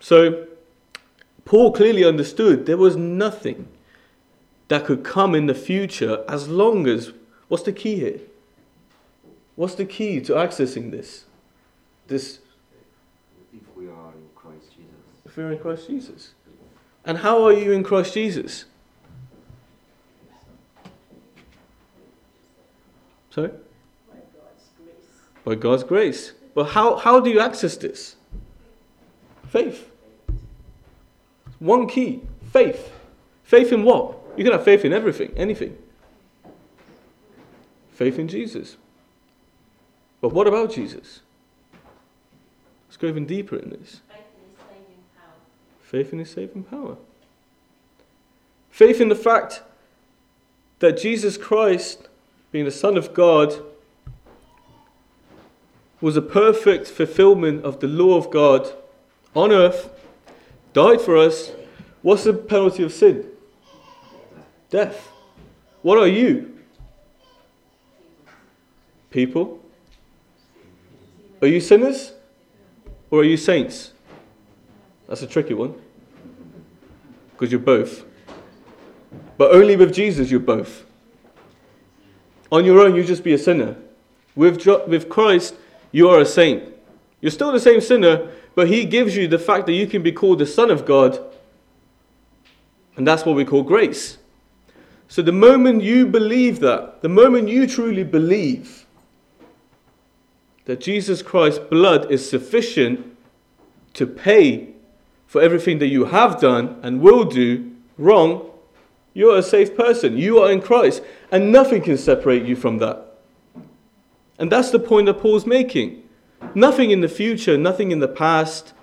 So, 0.00 0.46
Paul 1.44 1.72
clearly 1.72 2.04
understood 2.04 2.66
there 2.66 2.76
was 2.76 2.96
nothing 2.96 3.68
that 4.68 4.84
could 4.84 5.04
come 5.04 5.34
in 5.34 5.46
the 5.46 5.54
future 5.54 6.24
as 6.28 6.48
long 6.48 6.86
as. 6.86 7.12
What's 7.48 7.62
the 7.62 7.72
key 7.72 7.96
here? 7.96 8.20
What's 9.54 9.74
the 9.74 9.84
key 9.84 10.20
to 10.22 10.34
accessing 10.34 10.90
this? 10.90 11.24
This. 12.08 12.40
If 13.54 13.76
we 13.76 13.86
are 13.86 14.12
in 14.12 14.28
Christ 14.34 14.70
Jesus. 14.70 14.92
If 15.24 15.36
we're 15.36 15.52
in 15.52 15.58
Christ 15.58 15.86
Jesus. 15.86 16.34
And 17.06 17.18
how 17.18 17.44
are 17.44 17.52
you 17.52 17.70
in 17.70 17.84
Christ 17.84 18.12
Jesus? 18.12 18.64
Sorry? 23.30 23.50
By 24.10 24.16
God's 24.16 24.64
grace. 24.76 25.44
By 25.44 25.54
God's 25.54 25.84
grace. 25.84 26.32
Well, 26.54 26.66
how, 26.66 26.96
how 26.96 27.20
do 27.20 27.30
you 27.30 27.38
access 27.38 27.76
this? 27.76 28.16
Faith. 29.48 29.88
One 31.60 31.86
key 31.86 32.22
faith. 32.52 32.92
Faith 33.44 33.72
in 33.72 33.84
what? 33.84 34.18
You 34.36 34.44
can 34.44 34.52
have 34.52 34.64
faith 34.64 34.84
in 34.84 34.92
everything, 34.92 35.32
anything. 35.36 35.76
Faith 37.92 38.18
in 38.18 38.28
Jesus. 38.28 38.76
But 40.20 40.32
what 40.32 40.46
about 40.46 40.72
Jesus? 40.72 41.20
Let's 42.88 42.96
go 42.96 43.06
even 43.06 43.26
deeper 43.26 43.56
in 43.56 43.70
this. 43.70 44.00
Faith 45.86 46.12
in 46.12 46.18
his 46.18 46.30
saving 46.30 46.64
power. 46.64 46.96
Faith 48.70 49.00
in 49.00 49.08
the 49.08 49.14
fact 49.14 49.62
that 50.80 50.98
Jesus 50.98 51.38
Christ, 51.38 52.08
being 52.50 52.64
the 52.64 52.72
Son 52.72 52.96
of 52.96 53.14
God, 53.14 53.62
was 56.00 56.16
a 56.16 56.22
perfect 56.22 56.88
fulfillment 56.88 57.64
of 57.64 57.78
the 57.78 57.86
law 57.86 58.16
of 58.16 58.32
God 58.32 58.72
on 59.32 59.52
earth, 59.52 59.88
died 60.72 61.00
for 61.00 61.16
us. 61.16 61.52
What's 62.02 62.24
the 62.24 62.34
penalty 62.34 62.82
of 62.82 62.92
sin? 62.92 63.24
Death. 64.70 65.08
What 65.82 65.98
are 65.98 66.08
you? 66.08 66.58
People? 69.10 69.62
Are 71.40 71.46
you 71.46 71.60
sinners? 71.60 72.12
Or 73.08 73.20
are 73.20 73.24
you 73.24 73.36
saints? 73.36 73.92
That's 75.08 75.22
a 75.22 75.26
tricky 75.26 75.54
one. 75.54 75.74
Because 77.32 77.52
you're 77.52 77.60
both. 77.60 78.04
But 79.36 79.52
only 79.52 79.76
with 79.76 79.92
Jesus, 79.92 80.30
you're 80.30 80.40
both. 80.40 80.84
On 82.50 82.64
your 82.64 82.80
own, 82.80 82.94
you 82.94 83.04
just 83.04 83.24
be 83.24 83.32
a 83.34 83.38
sinner. 83.38 83.76
With, 84.34 84.66
with 84.86 85.08
Christ, 85.08 85.54
you 85.92 86.08
are 86.08 86.20
a 86.20 86.26
saint. 86.26 86.72
You're 87.20 87.30
still 87.30 87.52
the 87.52 87.60
same 87.60 87.80
sinner, 87.80 88.30
but 88.54 88.68
He 88.68 88.84
gives 88.84 89.16
you 89.16 89.28
the 89.28 89.38
fact 89.38 89.66
that 89.66 89.72
you 89.72 89.86
can 89.86 90.02
be 90.02 90.12
called 90.12 90.38
the 90.38 90.46
Son 90.46 90.70
of 90.70 90.86
God. 90.86 91.18
And 92.96 93.06
that's 93.06 93.24
what 93.24 93.36
we 93.36 93.44
call 93.44 93.62
grace. 93.62 94.18
So 95.08 95.22
the 95.22 95.32
moment 95.32 95.82
you 95.82 96.06
believe 96.06 96.60
that, 96.60 97.02
the 97.02 97.08
moment 97.08 97.48
you 97.48 97.66
truly 97.66 98.04
believe 98.04 98.86
that 100.64 100.80
Jesus 100.80 101.22
Christ's 101.22 101.60
blood 101.60 102.10
is 102.10 102.28
sufficient 102.28 103.16
to 103.94 104.06
pay 104.06 104.74
for 105.26 105.40
everything 105.40 105.78
that 105.80 105.88
you 105.88 106.06
have 106.06 106.40
done 106.40 106.78
and 106.82 107.00
will 107.00 107.24
do 107.24 107.72
wrong, 107.98 108.50
you're 109.14 109.38
a 109.38 109.42
safe 109.42 109.76
person. 109.76 110.16
You 110.16 110.40
are 110.40 110.52
in 110.52 110.60
Christ, 110.60 111.02
and 111.30 111.50
nothing 111.50 111.82
can 111.82 111.96
separate 111.96 112.44
you 112.44 112.54
from 112.54 112.78
that. 112.78 113.18
And 114.38 114.52
that's 114.52 114.70
the 114.70 114.78
point 114.78 115.06
that 115.06 115.14
Paul's 115.20 115.46
making. 115.46 116.02
Nothing 116.54 116.90
in 116.90 117.00
the 117.00 117.08
future, 117.08 117.56
nothing 117.56 117.90
in 117.90 118.00
the 118.00 118.08
past, 118.08 118.74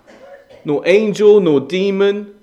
nor 0.66 0.86
angel, 0.88 1.40
nor 1.40 1.60
demon. 1.60 2.34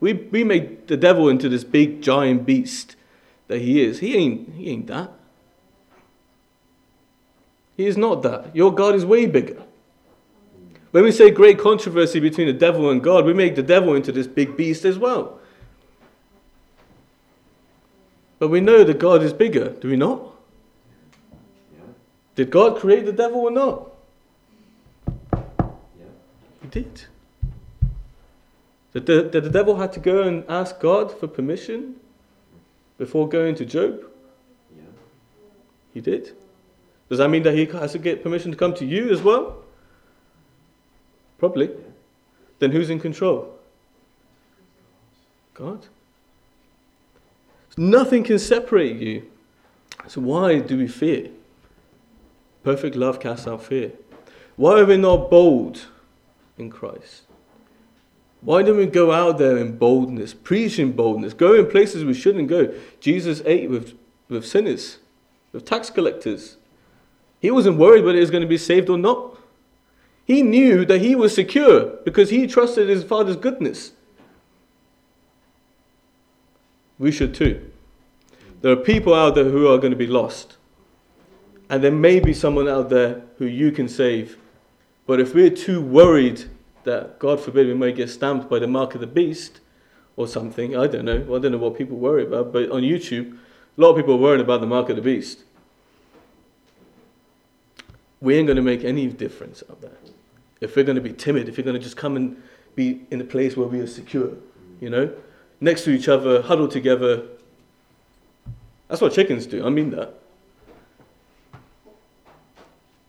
We, 0.00 0.12
we 0.12 0.44
make 0.44 0.88
the 0.88 0.96
devil 0.96 1.28
into 1.28 1.48
this 1.48 1.64
big 1.64 2.02
giant 2.02 2.44
beast 2.44 2.96
that 3.48 3.60
he 3.60 3.82
is. 3.82 4.00
He 4.00 4.16
ain't, 4.16 4.54
he 4.54 4.70
ain't 4.70 4.88
that. 4.88 5.12
He 7.76 7.86
is 7.86 7.96
not 7.96 8.22
that. 8.22 8.54
Your 8.56 8.74
God 8.74 8.94
is 8.94 9.04
way 9.04 9.26
bigger. 9.26 9.62
When 10.96 11.04
we 11.04 11.12
say 11.12 11.30
great 11.30 11.58
controversy 11.58 12.20
between 12.20 12.46
the 12.46 12.54
devil 12.54 12.88
and 12.88 13.02
God, 13.02 13.26
we 13.26 13.34
make 13.34 13.54
the 13.54 13.62
devil 13.62 13.94
into 13.94 14.12
this 14.12 14.26
big 14.26 14.56
beast 14.56 14.86
as 14.86 14.96
well. 14.96 15.38
But 18.38 18.48
we 18.48 18.62
know 18.62 18.82
that 18.82 18.98
God 18.98 19.22
is 19.22 19.34
bigger, 19.34 19.68
do 19.72 19.90
we 19.90 19.96
not? 19.96 20.22
Did 22.34 22.50
God 22.50 22.78
create 22.78 23.04
the 23.04 23.12
devil 23.12 23.40
or 23.40 23.50
not? 23.50 23.90
He 26.62 26.68
did. 26.70 27.02
Did 28.94 29.04
the, 29.04 29.22
did 29.24 29.44
the 29.44 29.50
devil 29.50 29.76
have 29.76 29.92
to 29.92 30.00
go 30.00 30.22
and 30.22 30.44
ask 30.48 30.80
God 30.80 31.12
for 31.12 31.28
permission 31.28 31.96
before 32.96 33.28
going 33.28 33.54
to 33.56 33.66
Job? 33.66 34.00
He 35.92 36.00
did. 36.00 36.34
Does 37.10 37.18
that 37.18 37.28
mean 37.28 37.42
that 37.42 37.52
he 37.52 37.66
has 37.66 37.92
to 37.92 37.98
get 37.98 38.22
permission 38.22 38.50
to 38.50 38.56
come 38.56 38.72
to 38.76 38.86
you 38.86 39.10
as 39.10 39.20
well? 39.20 39.62
Probably. 41.38 41.70
Then 42.58 42.72
who's 42.72 42.90
in 42.90 43.00
control? 43.00 43.54
God. 45.54 45.86
Nothing 47.76 48.24
can 48.24 48.38
separate 48.38 48.96
you. 48.96 49.30
So 50.06 50.20
why 50.20 50.60
do 50.60 50.78
we 50.78 50.88
fear? 50.88 51.30
Perfect 52.62 52.96
love 52.96 53.20
casts 53.20 53.46
out 53.46 53.62
fear. 53.62 53.92
Why 54.56 54.80
are 54.80 54.86
we 54.86 54.96
not 54.96 55.30
bold 55.30 55.86
in 56.56 56.70
Christ? 56.70 57.22
Why 58.40 58.62
don't 58.62 58.76
we 58.76 58.86
go 58.86 59.12
out 59.12 59.38
there 59.38 59.58
in 59.58 59.76
boldness, 59.76 60.32
preach 60.32 60.78
in 60.78 60.92
boldness, 60.92 61.34
go 61.34 61.54
in 61.54 61.66
places 61.66 62.04
we 62.04 62.14
shouldn't 62.14 62.48
go? 62.48 62.72
Jesus 63.00 63.42
ate 63.44 63.68
with, 63.68 63.94
with 64.28 64.46
sinners, 64.46 64.98
with 65.52 65.64
tax 65.64 65.90
collectors. 65.90 66.56
He 67.40 67.50
wasn't 67.50 67.78
worried 67.78 68.04
whether 68.04 68.16
he 68.16 68.20
was 68.20 68.30
going 68.30 68.42
to 68.42 68.48
be 68.48 68.58
saved 68.58 68.88
or 68.88 68.98
not. 68.98 69.35
He 70.26 70.42
knew 70.42 70.84
that 70.84 71.00
he 71.00 71.14
was 71.14 71.34
secure 71.34 71.96
because 72.04 72.30
he 72.30 72.48
trusted 72.48 72.88
his 72.88 73.04
father's 73.04 73.36
goodness. 73.36 73.92
We 76.98 77.12
should 77.12 77.34
too. 77.34 77.70
There 78.60 78.72
are 78.72 78.76
people 78.76 79.14
out 79.14 79.36
there 79.36 79.44
who 79.44 79.68
are 79.68 79.78
going 79.78 79.92
to 79.92 79.96
be 79.96 80.08
lost. 80.08 80.56
And 81.70 81.82
there 81.82 81.92
may 81.92 82.18
be 82.18 82.32
someone 82.32 82.68
out 82.68 82.90
there 82.90 83.22
who 83.38 83.46
you 83.46 83.70
can 83.70 83.88
save. 83.88 84.36
But 85.06 85.20
if 85.20 85.34
we're 85.34 85.50
too 85.50 85.80
worried 85.80 86.44
that, 86.84 87.18
God 87.20 87.40
forbid, 87.40 87.68
we 87.68 87.74
may 87.74 87.92
get 87.92 88.10
stamped 88.10 88.50
by 88.50 88.58
the 88.58 88.66
mark 88.66 88.94
of 88.94 89.00
the 89.00 89.06
beast 89.06 89.60
or 90.16 90.26
something, 90.26 90.76
I 90.76 90.86
don't 90.88 91.04
know. 91.04 91.24
Well, 91.26 91.38
I 91.38 91.42
don't 91.42 91.52
know 91.52 91.58
what 91.58 91.76
people 91.76 91.96
worry 91.96 92.24
about. 92.24 92.52
But 92.52 92.70
on 92.70 92.82
YouTube, 92.82 93.36
a 93.76 93.80
lot 93.80 93.90
of 93.90 93.96
people 93.96 94.14
are 94.14 94.18
worried 94.18 94.40
about 94.40 94.60
the 94.60 94.66
mark 94.66 94.88
of 94.88 94.96
the 94.96 95.02
beast. 95.02 95.44
We 98.20 98.36
ain't 98.36 98.46
going 98.46 98.56
to 98.56 98.62
make 98.62 98.82
any 98.82 99.06
difference 99.08 99.62
out 99.70 99.80
there. 99.80 99.92
If 100.60 100.76
we're 100.76 100.84
going 100.84 100.96
to 100.96 101.02
be 101.02 101.12
timid, 101.12 101.48
if 101.48 101.56
you're 101.56 101.64
going 101.64 101.76
to 101.76 101.82
just 101.82 101.96
come 101.96 102.16
and 102.16 102.42
be 102.74 103.06
in 103.10 103.20
a 103.20 103.24
place 103.24 103.56
where 103.56 103.66
we 103.66 103.80
are 103.80 103.86
secure, 103.86 104.30
you 104.80 104.90
know, 104.90 105.12
next 105.60 105.84
to 105.84 105.90
each 105.90 106.08
other, 106.08 106.42
huddled 106.42 106.70
together. 106.70 107.22
That's 108.88 109.00
what 109.00 109.12
chickens 109.12 109.46
do. 109.46 109.66
I 109.66 109.70
mean 109.70 109.90
that. 109.90 110.14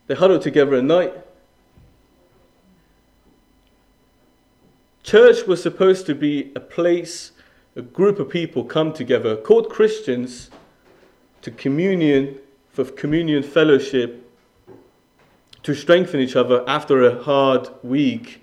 They 0.06 0.14
huddle 0.14 0.38
together 0.38 0.74
at 0.76 0.84
night. 0.84 1.12
Church 5.02 5.46
was 5.46 5.62
supposed 5.62 6.06
to 6.06 6.14
be 6.14 6.52
a 6.54 6.60
place, 6.60 7.32
a 7.76 7.82
group 7.82 8.18
of 8.18 8.28
people 8.28 8.64
come 8.64 8.92
together 8.92 9.36
called 9.36 9.70
Christians 9.70 10.50
to 11.42 11.50
communion, 11.50 12.38
for 12.72 12.84
communion 12.84 13.42
fellowship, 13.42 14.27
to 15.68 15.74
strengthen 15.74 16.18
each 16.18 16.34
other 16.34 16.66
after 16.66 17.02
a 17.02 17.22
hard 17.24 17.68
week 17.82 18.40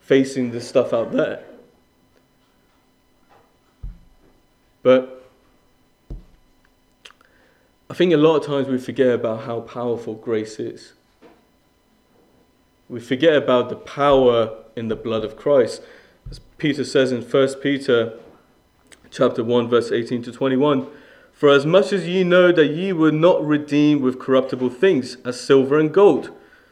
facing 0.00 0.50
the 0.50 0.60
stuff 0.60 0.92
out 0.92 1.12
there. 1.12 1.44
But 4.82 5.24
I 7.88 7.94
think 7.94 8.12
a 8.12 8.16
lot 8.16 8.34
of 8.34 8.44
times 8.44 8.66
we 8.66 8.76
forget 8.76 9.14
about 9.14 9.44
how 9.44 9.60
powerful 9.60 10.14
grace 10.14 10.58
is. 10.58 10.94
We 12.88 12.98
forget 12.98 13.36
about 13.36 13.68
the 13.68 13.76
power 13.76 14.64
in 14.74 14.88
the 14.88 14.96
blood 14.96 15.24
of 15.24 15.36
Christ. 15.36 15.80
As 16.28 16.40
Peter 16.58 16.82
says 16.82 17.12
in 17.12 17.22
1 17.22 17.54
Peter 17.62 18.18
chapter 19.12 19.44
1 19.44 19.68
verse 19.68 19.92
18 19.92 20.24
to 20.24 20.32
21, 20.32 20.88
for 21.32 21.48
as 21.50 21.66
much 21.66 21.92
as 21.92 22.06
ye 22.06 22.22
know 22.22 22.52
that 22.52 22.68
ye 22.68 22.92
were 22.92 23.12
not 23.12 23.44
redeemed 23.44 24.02
with 24.02 24.18
corruptible 24.18 24.70
things, 24.70 25.16
as 25.24 25.40
silver 25.40 25.78
and 25.78 25.92
gold, 25.92 26.30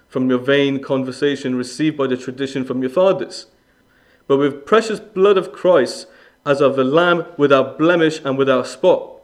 from 0.09 0.29
your 0.29 0.39
vain 0.39 0.81
conversation 0.83 1.55
received 1.55 1.97
by 1.97 2.07
the 2.07 2.17
tradition 2.17 2.65
from 2.65 2.81
your 2.81 2.91
fathers, 2.91 3.47
but 4.27 4.37
with 4.37 4.67
precious 4.67 5.01
blood 5.01 5.37
of 5.37 5.53
Christ, 5.53 6.07
as 6.47 6.61
of 6.61 6.79
a 6.79 6.85
lamb 6.85 7.27
without 7.37 7.79
blemish 7.79 8.21
and 8.25 8.39
without 8.39 8.67
spot, 8.67 9.21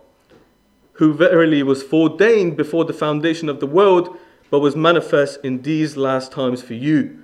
who 0.95 1.15
verily 1.15 1.63
was 1.63 1.83
foreordained 1.83 2.57
before 2.57 2.85
the 2.85 2.93
foundation 2.93 3.49
of 3.49 3.61
the 3.61 3.67
world, 3.67 4.17
but 4.51 4.61
was 4.61 4.77
manifest 4.77 5.39
in 5.45 5.63
these 5.63 5.97
last 5.97 6.33
times 6.33 6.63
for 6.63 6.75
you, 6.75 7.23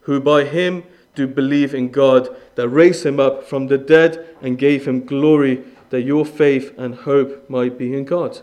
who 0.00 0.20
by 0.20 0.44
him 0.44 0.84
do 1.14 1.26
believe 1.26 1.74
in 1.74 1.90
God, 1.90 2.28
that 2.56 2.68
raised 2.68 3.06
him 3.06 3.20
up 3.20 3.44
from 3.44 3.68
the 3.68 3.78
dead 3.78 4.26
and 4.42 4.58
gave 4.58 4.86
him 4.86 5.04
glory 5.04 5.64
that 5.94 6.02
your 6.02 6.26
faith 6.26 6.76
and 6.76 6.92
hope 6.92 7.48
might 7.48 7.78
be 7.78 7.96
in 7.96 8.04
God. 8.04 8.40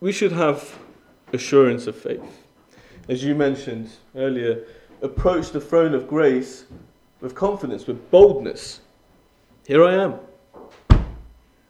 We 0.00 0.12
should 0.12 0.32
have 0.32 0.78
assurance 1.32 1.86
of 1.86 1.96
faith. 1.96 2.20
As 3.08 3.24
you 3.24 3.34
mentioned 3.34 3.88
earlier, 4.14 4.66
approach 5.00 5.52
the 5.52 5.62
throne 5.62 5.94
of 5.94 6.06
grace 6.06 6.66
with 7.22 7.34
confidence, 7.34 7.86
with 7.86 8.10
boldness. 8.10 8.80
Here 9.66 9.82
I 9.82 9.94
am. 9.94 10.18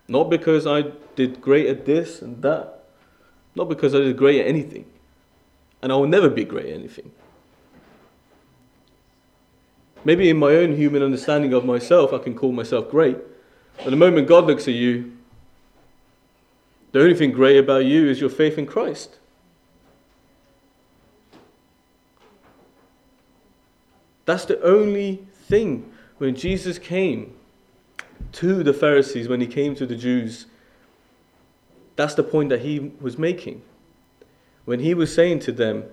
Not 0.08 0.30
because 0.30 0.66
I 0.66 0.82
did 1.14 1.40
great 1.40 1.68
at 1.68 1.86
this 1.86 2.22
and 2.22 2.42
that, 2.42 2.86
not 3.54 3.68
because 3.68 3.94
I 3.94 3.98
did 3.98 4.16
great 4.16 4.40
at 4.40 4.48
anything, 4.48 4.86
and 5.82 5.92
I 5.92 5.96
will 5.96 6.06
never 6.06 6.30
be 6.30 6.44
great 6.44 6.66
at 6.66 6.74
anything. 6.74 7.10
Maybe 10.04 10.30
in 10.30 10.36
my 10.36 10.54
own 10.56 10.76
human 10.76 11.02
understanding 11.02 11.52
of 11.52 11.64
myself, 11.64 12.12
I 12.12 12.18
can 12.18 12.34
call 12.34 12.52
myself 12.52 12.90
great. 12.90 13.18
But 13.78 13.90
the 13.90 13.96
moment 13.96 14.28
God 14.28 14.46
looks 14.46 14.68
at 14.68 14.74
you, 14.74 15.12
The 16.92 17.00
only 17.00 17.14
thing 17.14 17.32
great 17.32 17.56
about 17.56 17.86
you 17.86 18.08
is 18.08 18.20
your 18.20 18.28
faith 18.30 18.58
in 18.58 18.66
Christ. 18.66 19.18
That's 24.26 24.44
the 24.44 24.62
only 24.62 25.26
thing 25.32 25.90
when 26.18 26.36
Jesus 26.36 26.78
came 26.78 27.34
to 28.32 28.62
the 28.62 28.72
Pharisees, 28.72 29.26
when 29.26 29.40
he 29.40 29.46
came 29.46 29.74
to 29.74 29.86
the 29.86 29.96
Jews. 29.96 30.46
That's 31.96 32.14
the 32.14 32.22
point 32.22 32.50
that 32.50 32.60
he 32.60 32.92
was 33.00 33.18
making. 33.18 33.62
When 34.64 34.80
he 34.80 34.94
was 34.94 35.12
saying 35.12 35.40
to 35.40 35.52
them, 35.52 35.84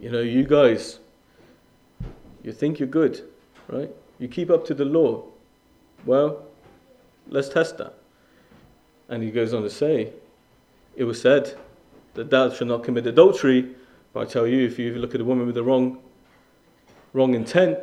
you 0.00 0.10
know, 0.10 0.20
you 0.20 0.44
guys, 0.44 0.98
you 2.42 2.52
think 2.52 2.78
you're 2.78 2.88
good, 2.88 3.22
right? 3.68 3.90
You 4.18 4.28
keep 4.28 4.50
up 4.50 4.64
to 4.66 4.74
the 4.74 4.84
law. 4.84 5.24
Well, 6.04 6.44
let's 7.28 7.48
test 7.48 7.78
that. 7.78 7.94
And 9.08 9.22
he 9.22 9.30
goes 9.30 9.52
on 9.52 9.62
to 9.62 9.70
say, 9.70 10.12
it 10.96 11.04
was 11.04 11.20
said 11.20 11.56
that 12.14 12.30
thou 12.30 12.50
shalt 12.50 12.68
not 12.68 12.84
commit 12.84 13.06
adultery. 13.06 13.74
But 14.12 14.20
I 14.20 14.24
tell 14.30 14.46
you, 14.46 14.66
if 14.66 14.78
you 14.78 14.94
look 14.94 15.14
at 15.14 15.20
a 15.20 15.24
woman 15.24 15.46
with 15.46 15.54
the 15.54 15.62
wrong, 15.62 15.98
wrong 17.12 17.34
intent, 17.34 17.78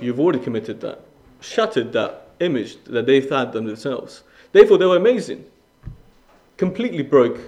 you've 0.00 0.20
already 0.20 0.38
committed 0.38 0.80
that, 0.82 1.00
shattered 1.40 1.92
that 1.92 2.28
image 2.40 2.82
that 2.84 3.06
they've 3.06 3.28
had 3.28 3.52
them 3.52 3.66
themselves. 3.66 4.22
They 4.52 4.66
thought 4.66 4.78
they 4.78 4.86
were 4.86 4.96
amazing, 4.96 5.44
completely 6.56 7.02
broke 7.02 7.38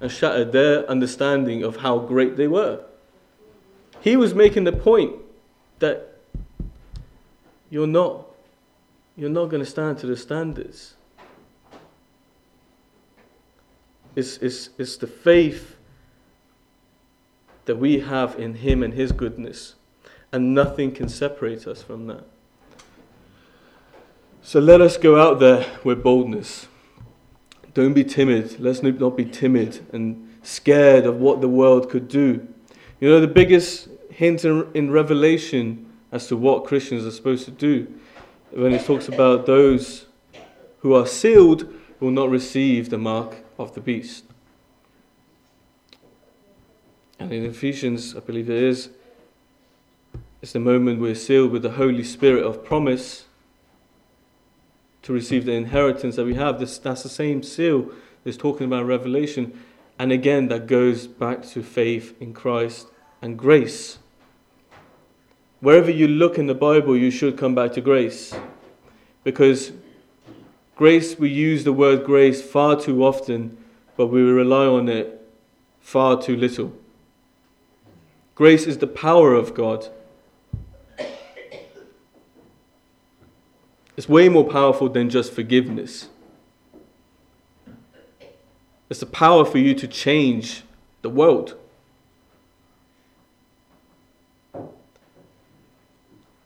and 0.00 0.10
shattered 0.10 0.52
their 0.52 0.88
understanding 0.88 1.62
of 1.62 1.76
how 1.76 1.98
great 1.98 2.36
they 2.36 2.48
were. 2.48 2.82
He 4.00 4.16
was 4.16 4.34
making 4.34 4.64
the 4.64 4.72
point 4.72 5.14
that 5.78 6.16
you're 7.68 7.86
not, 7.86 8.26
you're 9.16 9.30
not 9.30 9.46
going 9.46 9.62
to 9.62 9.70
stand 9.70 9.98
to 9.98 10.06
the 10.06 10.16
standards. 10.16 10.94
It's, 14.16 14.38
it's, 14.38 14.70
it's 14.78 14.96
the 14.96 15.06
faith 15.06 15.76
that 17.66 17.76
we 17.76 18.00
have 18.00 18.38
in 18.38 18.54
Him 18.54 18.82
and 18.82 18.94
His 18.94 19.12
goodness, 19.12 19.74
and 20.32 20.54
nothing 20.54 20.92
can 20.92 21.08
separate 21.08 21.66
us 21.66 21.82
from 21.82 22.06
that. 22.08 22.24
So 24.42 24.58
let 24.58 24.80
us 24.80 24.96
go 24.96 25.20
out 25.20 25.38
there 25.38 25.66
with 25.84 26.02
boldness. 26.02 26.66
Don't 27.74 27.92
be 27.92 28.04
timid. 28.04 28.58
Let's 28.58 28.82
not 28.82 29.16
be 29.16 29.24
timid 29.24 29.86
and 29.92 30.28
scared 30.42 31.06
of 31.06 31.16
what 31.16 31.40
the 31.40 31.48
world 31.48 31.88
could 31.90 32.08
do. 32.08 32.46
You 33.00 33.08
know, 33.08 33.20
the 33.20 33.28
biggest 33.28 33.88
hint 34.10 34.44
in 34.44 34.90
Revelation 34.90 35.90
as 36.12 36.26
to 36.28 36.36
what 36.36 36.64
Christians 36.64 37.06
are 37.06 37.10
supposed 37.10 37.44
to 37.44 37.50
do 37.50 37.86
when 38.50 38.72
it 38.72 38.84
talks 38.84 39.08
about 39.08 39.46
those 39.46 40.06
who 40.80 40.94
are 40.94 41.06
sealed 41.06 41.72
will 42.00 42.10
not 42.10 42.30
receive 42.30 42.90
the 42.90 42.98
mark 42.98 43.44
of 43.58 43.74
the 43.74 43.80
beast. 43.80 44.24
And 47.18 47.32
in 47.32 47.44
Ephesians, 47.44 48.16
I 48.16 48.20
believe 48.20 48.48
it 48.50 48.62
is, 48.62 48.88
it's 50.42 50.52
the 50.52 50.58
moment 50.58 51.00
we're 51.00 51.14
sealed 51.14 51.52
with 51.52 51.62
the 51.62 51.72
Holy 51.72 52.02
Spirit 52.02 52.42
of 52.44 52.64
promise 52.64 53.26
to 55.02 55.12
receive 55.12 55.44
the 55.44 55.52
inheritance 55.52 56.16
that 56.16 56.24
we 56.24 56.34
have. 56.34 56.58
This, 56.58 56.78
that's 56.78 57.02
the 57.02 57.08
same 57.08 57.42
seal 57.42 57.90
that's 58.24 58.36
talking 58.36 58.66
about 58.66 58.86
Revelation. 58.86 59.58
And 59.98 60.12
again, 60.12 60.48
that 60.48 60.66
goes 60.66 61.06
back 61.06 61.46
to 61.48 61.62
faith 61.62 62.14
in 62.20 62.32
Christ 62.32 62.88
and 63.20 63.38
grace. 63.38 63.98
Wherever 65.60 65.90
you 65.90 66.08
look 66.08 66.38
in 66.38 66.46
the 66.46 66.54
Bible, 66.54 66.96
you 66.96 67.10
should 67.10 67.36
come 67.36 67.54
back 67.54 67.72
to 67.72 67.80
grace. 67.80 68.34
Because 69.24 69.72
grace, 70.74 71.18
we 71.18 71.28
use 71.28 71.64
the 71.64 71.72
word 71.72 72.04
grace 72.04 72.40
far 72.42 72.80
too 72.80 73.04
often, 73.04 73.58
but 73.96 74.06
we 74.06 74.22
rely 74.22 74.64
on 74.64 74.88
it 74.88 75.20
far 75.80 76.20
too 76.20 76.36
little. 76.36 76.72
Grace 78.34 78.66
is 78.66 78.78
the 78.78 78.86
power 78.86 79.34
of 79.34 79.52
God. 79.52 79.88
It's 83.96 84.08
way 84.08 84.28
more 84.28 84.44
powerful 84.44 84.88
than 84.88 85.10
just 85.10 85.32
forgiveness. 85.32 86.08
It's 88.88 89.00
the 89.00 89.06
power 89.06 89.44
for 89.44 89.58
you 89.58 89.74
to 89.74 89.86
change 89.86 90.62
the 91.02 91.10
world. 91.10 91.56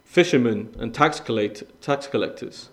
Fishermen 0.04 0.74
and 0.78 0.94
tax, 0.94 1.18
collect- 1.20 1.64
tax 1.80 2.06
collectors, 2.06 2.68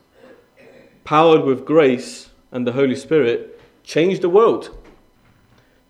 powered 1.04 1.44
with 1.44 1.66
grace 1.66 2.30
and 2.52 2.68
the 2.68 2.74
Holy 2.74 2.96
Spirit, 2.96 3.60
changed 3.84 4.22
the 4.22 4.30
world. 4.30 4.78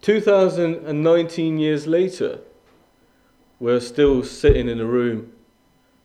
2019 0.02 1.58
years 1.58 1.88
later, 1.88 2.39
we're 3.60 3.80
still 3.80 4.24
sitting 4.24 4.67
in 4.67 4.80
a 4.80 4.86
room 4.86 5.34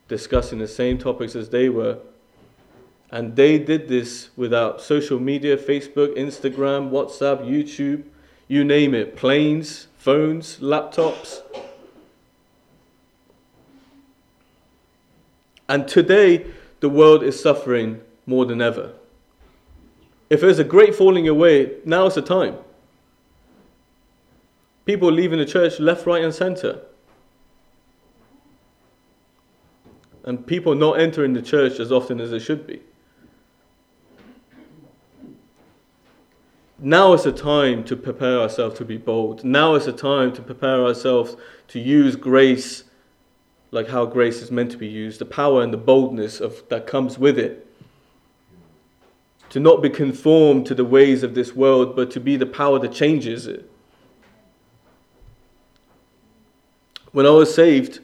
discussing 0.07 0.59
the 0.59 0.67
same 0.67 0.97
topics 0.97 1.35
as 1.35 1.49
they 1.49 1.69
were. 1.69 1.97
And 3.09 3.35
they 3.35 3.57
did 3.57 3.87
this 3.87 4.29
without 4.35 4.81
social 4.81 5.19
media 5.19 5.57
Facebook, 5.57 6.17
Instagram, 6.17 6.91
WhatsApp, 6.91 7.45
YouTube, 7.45 8.03
you 8.47 8.63
name 8.63 8.93
it, 8.93 9.15
planes, 9.15 9.87
phones, 9.97 10.57
laptops. 10.59 11.41
And 15.69 15.87
today, 15.87 16.45
the 16.79 16.89
world 16.89 17.23
is 17.23 17.39
suffering 17.41 18.01
more 18.25 18.45
than 18.45 18.61
ever. 18.61 18.93
If 20.29 20.41
there's 20.41 20.59
a 20.59 20.63
great 20.63 20.93
falling 20.93 21.27
away, 21.27 21.77
now's 21.85 22.15
the 22.15 22.21
time. 22.21 22.57
People 24.85 25.11
leaving 25.11 25.39
the 25.39 25.45
church 25.45 25.79
left, 25.79 26.05
right, 26.05 26.23
and 26.23 26.33
center. 26.33 26.81
and 30.27 30.45
people 30.45 30.75
not 30.75 30.99
entering 30.99 31.31
the 31.31 31.41
church 31.41 31.79
as 31.79 31.89
often 31.89 32.19
as 32.19 32.31
they 32.31 32.39
should 32.39 32.67
be. 32.67 32.81
Now 36.79 37.13
is 37.13 37.23
the 37.23 37.31
time 37.31 37.83
to 37.85 37.95
prepare 37.95 38.39
ourselves 38.39 38.77
to 38.77 38.85
be 38.85 38.97
bold. 38.97 39.43
Now 39.43 39.75
is 39.75 39.85
the 39.85 39.93
time 39.93 40.31
to 40.33 40.41
prepare 40.41 40.85
ourselves 40.85 41.35
to 41.69 41.79
use 41.79 42.15
grace 42.15 42.83
like 43.71 43.87
how 43.87 44.05
grace 44.05 44.41
is 44.41 44.51
meant 44.51 44.71
to 44.71 44.77
be 44.77 44.87
used, 44.87 45.19
the 45.19 45.25
power 45.25 45.61
and 45.61 45.73
the 45.73 45.77
boldness 45.77 46.39
of, 46.39 46.63
that 46.69 46.87
comes 46.87 47.19
with 47.19 47.37
it. 47.37 47.67
To 49.49 49.59
not 49.59 49.81
be 49.81 49.89
conformed 49.89 50.65
to 50.67 50.75
the 50.75 50.85
ways 50.85 51.23
of 51.23 51.35
this 51.35 51.53
world, 51.53 51.95
but 51.95 52.11
to 52.11 52.19
be 52.19 52.37
the 52.37 52.45
power 52.45 52.79
that 52.79 52.93
changes 52.93 53.47
it. 53.47 53.69
When 57.11 57.25
I 57.25 57.31
was 57.31 57.53
saved, 57.53 57.99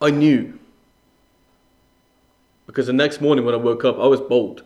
I 0.00 0.10
knew. 0.10 0.58
Because 2.66 2.86
the 2.86 2.92
next 2.92 3.20
morning 3.20 3.44
when 3.44 3.54
I 3.54 3.58
woke 3.58 3.84
up, 3.84 3.98
I 3.98 4.06
was 4.06 4.20
bold. 4.20 4.64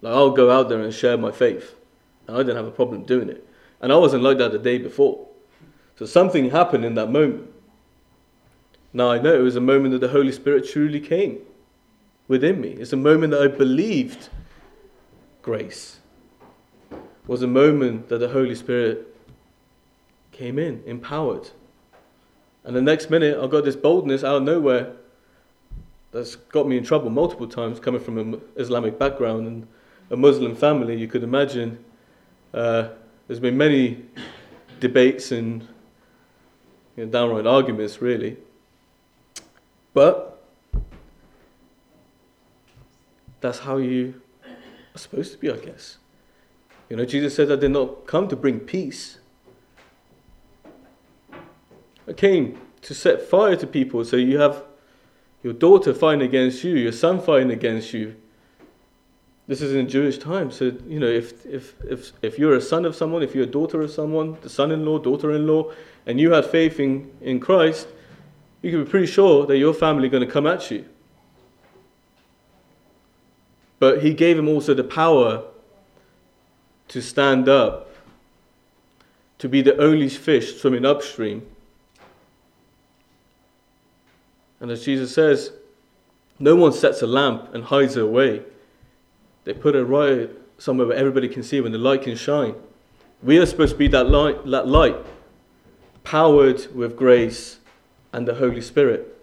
Like, 0.00 0.14
I'll 0.14 0.30
go 0.30 0.50
out 0.50 0.68
there 0.68 0.80
and 0.80 0.92
share 0.92 1.16
my 1.18 1.32
faith. 1.32 1.74
And 2.26 2.36
I 2.36 2.40
didn't 2.40 2.56
have 2.56 2.66
a 2.66 2.70
problem 2.70 3.04
doing 3.04 3.28
it. 3.28 3.46
And 3.80 3.92
I 3.92 3.96
wasn't 3.96 4.22
like 4.22 4.38
that 4.38 4.52
the 4.52 4.58
day 4.58 4.78
before. 4.78 5.26
So 5.98 6.06
something 6.06 6.50
happened 6.50 6.84
in 6.84 6.94
that 6.94 7.10
moment. 7.10 7.50
Now 8.92 9.10
I 9.10 9.18
know 9.18 9.34
it 9.34 9.42
was 9.42 9.56
a 9.56 9.60
moment 9.60 9.92
that 9.92 10.00
the 10.00 10.08
Holy 10.08 10.32
Spirit 10.32 10.68
truly 10.68 11.00
came 11.00 11.40
within 12.28 12.60
me. 12.60 12.70
It's 12.70 12.92
a 12.92 12.96
moment 12.96 13.32
that 13.32 13.42
I 13.42 13.48
believed 13.48 14.28
grace. 15.42 15.98
It 16.90 16.98
was 17.26 17.42
a 17.42 17.46
moment 17.46 18.08
that 18.08 18.18
the 18.18 18.28
Holy 18.28 18.54
Spirit 18.54 19.14
came 20.32 20.58
in, 20.58 20.82
empowered. 20.86 21.50
And 22.64 22.76
the 22.76 22.82
next 22.82 23.10
minute, 23.10 23.38
I 23.42 23.46
got 23.46 23.64
this 23.64 23.76
boldness 23.76 24.22
out 24.22 24.36
of 24.36 24.42
nowhere 24.42 24.92
that's 26.12 26.36
got 26.36 26.66
me 26.66 26.78
in 26.78 26.84
trouble 26.84 27.10
multiple 27.10 27.46
times, 27.46 27.80
coming 27.80 28.00
from 28.00 28.18
an 28.18 28.40
Islamic 28.56 28.98
background 28.98 29.46
and 29.46 29.66
a 30.10 30.16
Muslim 30.16 30.54
family. 30.54 30.96
You 30.96 31.08
could 31.08 31.22
imagine 31.22 31.84
uh, 32.54 32.88
there's 33.26 33.40
been 33.40 33.56
many 33.56 34.04
debates 34.80 35.32
and 35.32 35.62
you 36.96 37.04
know, 37.04 37.10
downright 37.10 37.46
arguments, 37.46 38.00
really. 38.00 38.36
But 39.94 40.42
that's 43.40 43.60
how 43.60 43.76
you 43.76 44.20
are 44.94 44.98
supposed 44.98 45.32
to 45.32 45.38
be, 45.38 45.50
I 45.50 45.56
guess. 45.56 45.98
You 46.88 46.96
know, 46.96 47.04
Jesus 47.04 47.34
said, 47.34 47.52
I 47.52 47.56
did 47.56 47.70
not 47.70 48.06
come 48.06 48.28
to 48.28 48.36
bring 48.36 48.60
peace, 48.60 49.18
I 52.06 52.14
came 52.14 52.58
to 52.82 52.94
set 52.94 53.20
fire 53.20 53.54
to 53.56 53.66
people. 53.66 54.04
So 54.04 54.16
you 54.16 54.38
have 54.38 54.64
your 55.42 55.52
daughter 55.52 55.92
fighting 55.92 56.22
against 56.22 56.64
you, 56.64 56.74
your 56.74 56.92
son 56.92 57.20
fighting 57.20 57.50
against 57.50 57.92
you. 57.92 58.16
This 59.48 59.62
is 59.62 59.74
in 59.74 59.88
Jewish 59.88 60.18
times. 60.18 60.56
So, 60.56 60.72
you 60.86 61.00
know, 61.00 61.06
if, 61.06 61.44
if, 61.46 61.74
if, 61.82 62.12
if 62.20 62.38
you're 62.38 62.54
a 62.54 62.60
son 62.60 62.84
of 62.84 62.94
someone, 62.94 63.22
if 63.22 63.34
you're 63.34 63.44
a 63.44 63.46
daughter 63.46 63.80
of 63.80 63.90
someone, 63.90 64.36
the 64.42 64.50
son 64.50 64.70
in 64.70 64.84
law, 64.84 64.98
daughter 64.98 65.32
in 65.32 65.46
law, 65.46 65.72
and 66.06 66.20
you 66.20 66.32
had 66.32 66.44
faith 66.44 66.78
in, 66.78 67.10
in 67.22 67.40
Christ, 67.40 67.88
you 68.60 68.70
can 68.70 68.84
be 68.84 68.90
pretty 68.90 69.06
sure 69.06 69.46
that 69.46 69.56
your 69.56 69.72
family 69.72 70.08
are 70.08 70.10
going 70.10 70.26
to 70.26 70.30
come 70.30 70.46
at 70.46 70.70
you. 70.70 70.84
But 73.78 74.02
he 74.02 74.12
gave 74.12 74.38
him 74.38 74.48
also 74.48 74.74
the 74.74 74.84
power 74.84 75.44
to 76.88 77.00
stand 77.00 77.48
up, 77.48 77.88
to 79.38 79.48
be 79.48 79.62
the 79.62 79.78
only 79.78 80.10
fish 80.10 80.60
swimming 80.60 80.84
upstream. 80.84 81.46
And 84.60 84.70
as 84.70 84.84
Jesus 84.84 85.14
says, 85.14 85.52
no 86.38 86.54
one 86.54 86.72
sets 86.72 87.00
a 87.00 87.06
lamp 87.06 87.54
and 87.54 87.64
hides 87.64 87.96
it 87.96 88.02
away. 88.02 88.42
They 89.48 89.54
put 89.54 89.74
it 89.74 89.84
right 89.84 90.28
somewhere 90.58 90.88
where 90.88 90.96
everybody 90.98 91.26
can 91.26 91.42
see 91.42 91.58
when 91.62 91.72
the 91.72 91.78
light 91.78 92.02
can 92.02 92.16
shine. 92.16 92.54
We 93.22 93.38
are 93.38 93.46
supposed 93.46 93.72
to 93.72 93.78
be 93.78 93.88
that 93.88 94.10
light, 94.10 94.44
that 94.44 94.68
light, 94.68 94.94
powered 96.04 96.66
with 96.74 96.94
grace 96.94 97.56
and 98.12 98.28
the 98.28 98.34
Holy 98.34 98.60
Spirit. 98.60 99.18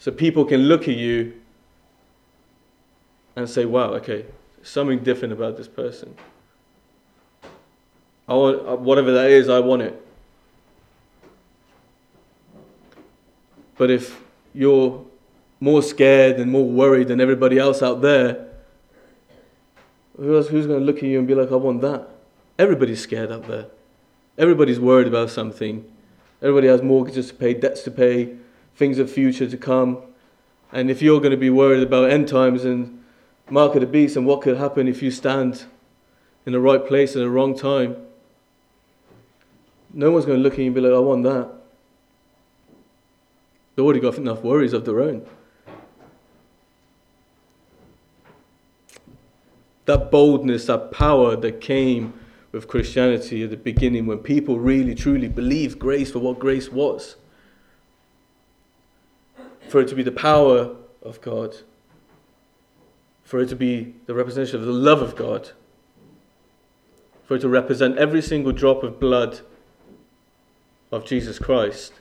So 0.00 0.10
people 0.10 0.44
can 0.44 0.62
look 0.62 0.88
at 0.88 0.96
you 0.96 1.40
and 3.36 3.48
say, 3.48 3.64
wow, 3.64 3.92
okay, 3.94 4.24
something 4.64 5.04
different 5.04 5.32
about 5.32 5.56
this 5.56 5.68
person. 5.68 6.12
I 8.26 8.34
want, 8.34 8.66
uh, 8.66 8.74
whatever 8.74 9.12
that 9.12 9.30
is, 9.30 9.48
I 9.48 9.60
want 9.60 9.82
it. 9.82 10.04
But 13.76 13.92
if 13.92 14.20
you're 14.52 15.06
more 15.62 15.80
scared 15.80 16.40
and 16.40 16.50
more 16.50 16.68
worried 16.68 17.06
than 17.06 17.20
everybody 17.20 17.56
else 17.56 17.84
out 17.84 18.02
there, 18.02 18.48
who 20.16 20.36
else, 20.36 20.48
who's 20.48 20.66
going 20.66 20.80
to 20.80 20.84
look 20.84 20.96
at 20.96 21.04
you 21.04 21.20
and 21.20 21.28
be 21.28 21.36
like, 21.36 21.52
I 21.52 21.54
want 21.54 21.82
that? 21.82 22.08
Everybody's 22.58 23.00
scared 23.00 23.30
out 23.30 23.46
there. 23.46 23.66
Everybody's 24.36 24.80
worried 24.80 25.06
about 25.06 25.30
something. 25.30 25.84
Everybody 26.42 26.66
has 26.66 26.82
mortgages 26.82 27.28
to 27.28 27.34
pay, 27.34 27.54
debts 27.54 27.82
to 27.82 27.92
pay, 27.92 28.34
things 28.74 28.98
of 28.98 29.08
future 29.08 29.48
to 29.48 29.56
come. 29.56 29.98
And 30.72 30.90
if 30.90 31.00
you're 31.00 31.20
going 31.20 31.30
to 31.30 31.36
be 31.36 31.50
worried 31.50 31.84
about 31.84 32.10
end 32.10 32.26
times 32.26 32.64
and 32.64 33.00
mark 33.48 33.76
of 33.76 33.82
the 33.82 33.86
beast 33.86 34.16
and 34.16 34.26
what 34.26 34.42
could 34.42 34.56
happen 34.56 34.88
if 34.88 35.00
you 35.00 35.12
stand 35.12 35.66
in 36.44 36.54
the 36.54 36.60
right 36.60 36.84
place 36.84 37.14
at 37.14 37.20
the 37.20 37.30
wrong 37.30 37.56
time, 37.56 37.94
no 39.94 40.10
one's 40.10 40.24
going 40.24 40.38
to 40.38 40.42
look 40.42 40.54
at 40.54 40.58
you 40.58 40.66
and 40.66 40.74
be 40.74 40.80
like, 40.80 40.92
I 40.92 40.98
want 40.98 41.22
that. 41.22 41.52
They've 43.76 43.84
already 43.84 44.00
got 44.00 44.18
enough 44.18 44.42
worries 44.42 44.72
of 44.72 44.84
their 44.84 45.00
own. 45.00 45.24
That 49.86 50.10
boldness, 50.10 50.66
that 50.66 50.92
power 50.92 51.34
that 51.36 51.60
came 51.60 52.14
with 52.52 52.68
Christianity 52.68 53.42
at 53.42 53.50
the 53.50 53.56
beginning 53.56 54.06
when 54.06 54.18
people 54.18 54.58
really 54.58 54.94
truly 54.94 55.28
believed 55.28 55.78
grace 55.78 56.12
for 56.12 56.18
what 56.18 56.38
grace 56.38 56.70
was. 56.70 57.16
For 59.68 59.80
it 59.80 59.88
to 59.88 59.94
be 59.94 60.02
the 60.02 60.12
power 60.12 60.76
of 61.02 61.20
God, 61.20 61.56
for 63.24 63.40
it 63.40 63.48
to 63.48 63.56
be 63.56 63.94
the 64.06 64.14
representation 64.14 64.60
of 64.60 64.66
the 64.66 64.72
love 64.72 65.00
of 65.00 65.16
God, 65.16 65.50
for 67.24 67.36
it 67.36 67.40
to 67.40 67.48
represent 67.48 67.96
every 67.96 68.20
single 68.20 68.52
drop 68.52 68.82
of 68.82 69.00
blood 69.00 69.40
of 70.92 71.06
Jesus 71.06 71.38
Christ. 71.38 71.94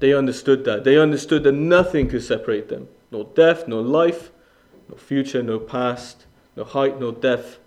They 0.00 0.12
understood 0.12 0.64
that. 0.64 0.82
They 0.82 0.98
understood 0.98 1.44
that 1.44 1.52
nothing 1.52 2.08
could 2.08 2.24
separate 2.24 2.68
them. 2.68 2.88
nor 3.14 3.24
death, 3.36 3.68
nor 3.68 3.80
life, 3.80 4.32
no 4.88 4.96
future, 4.96 5.42
no 5.42 5.58
past, 5.58 6.26
no 6.56 6.64
height, 6.64 7.00
no 7.00 7.10
depth, 7.10 7.58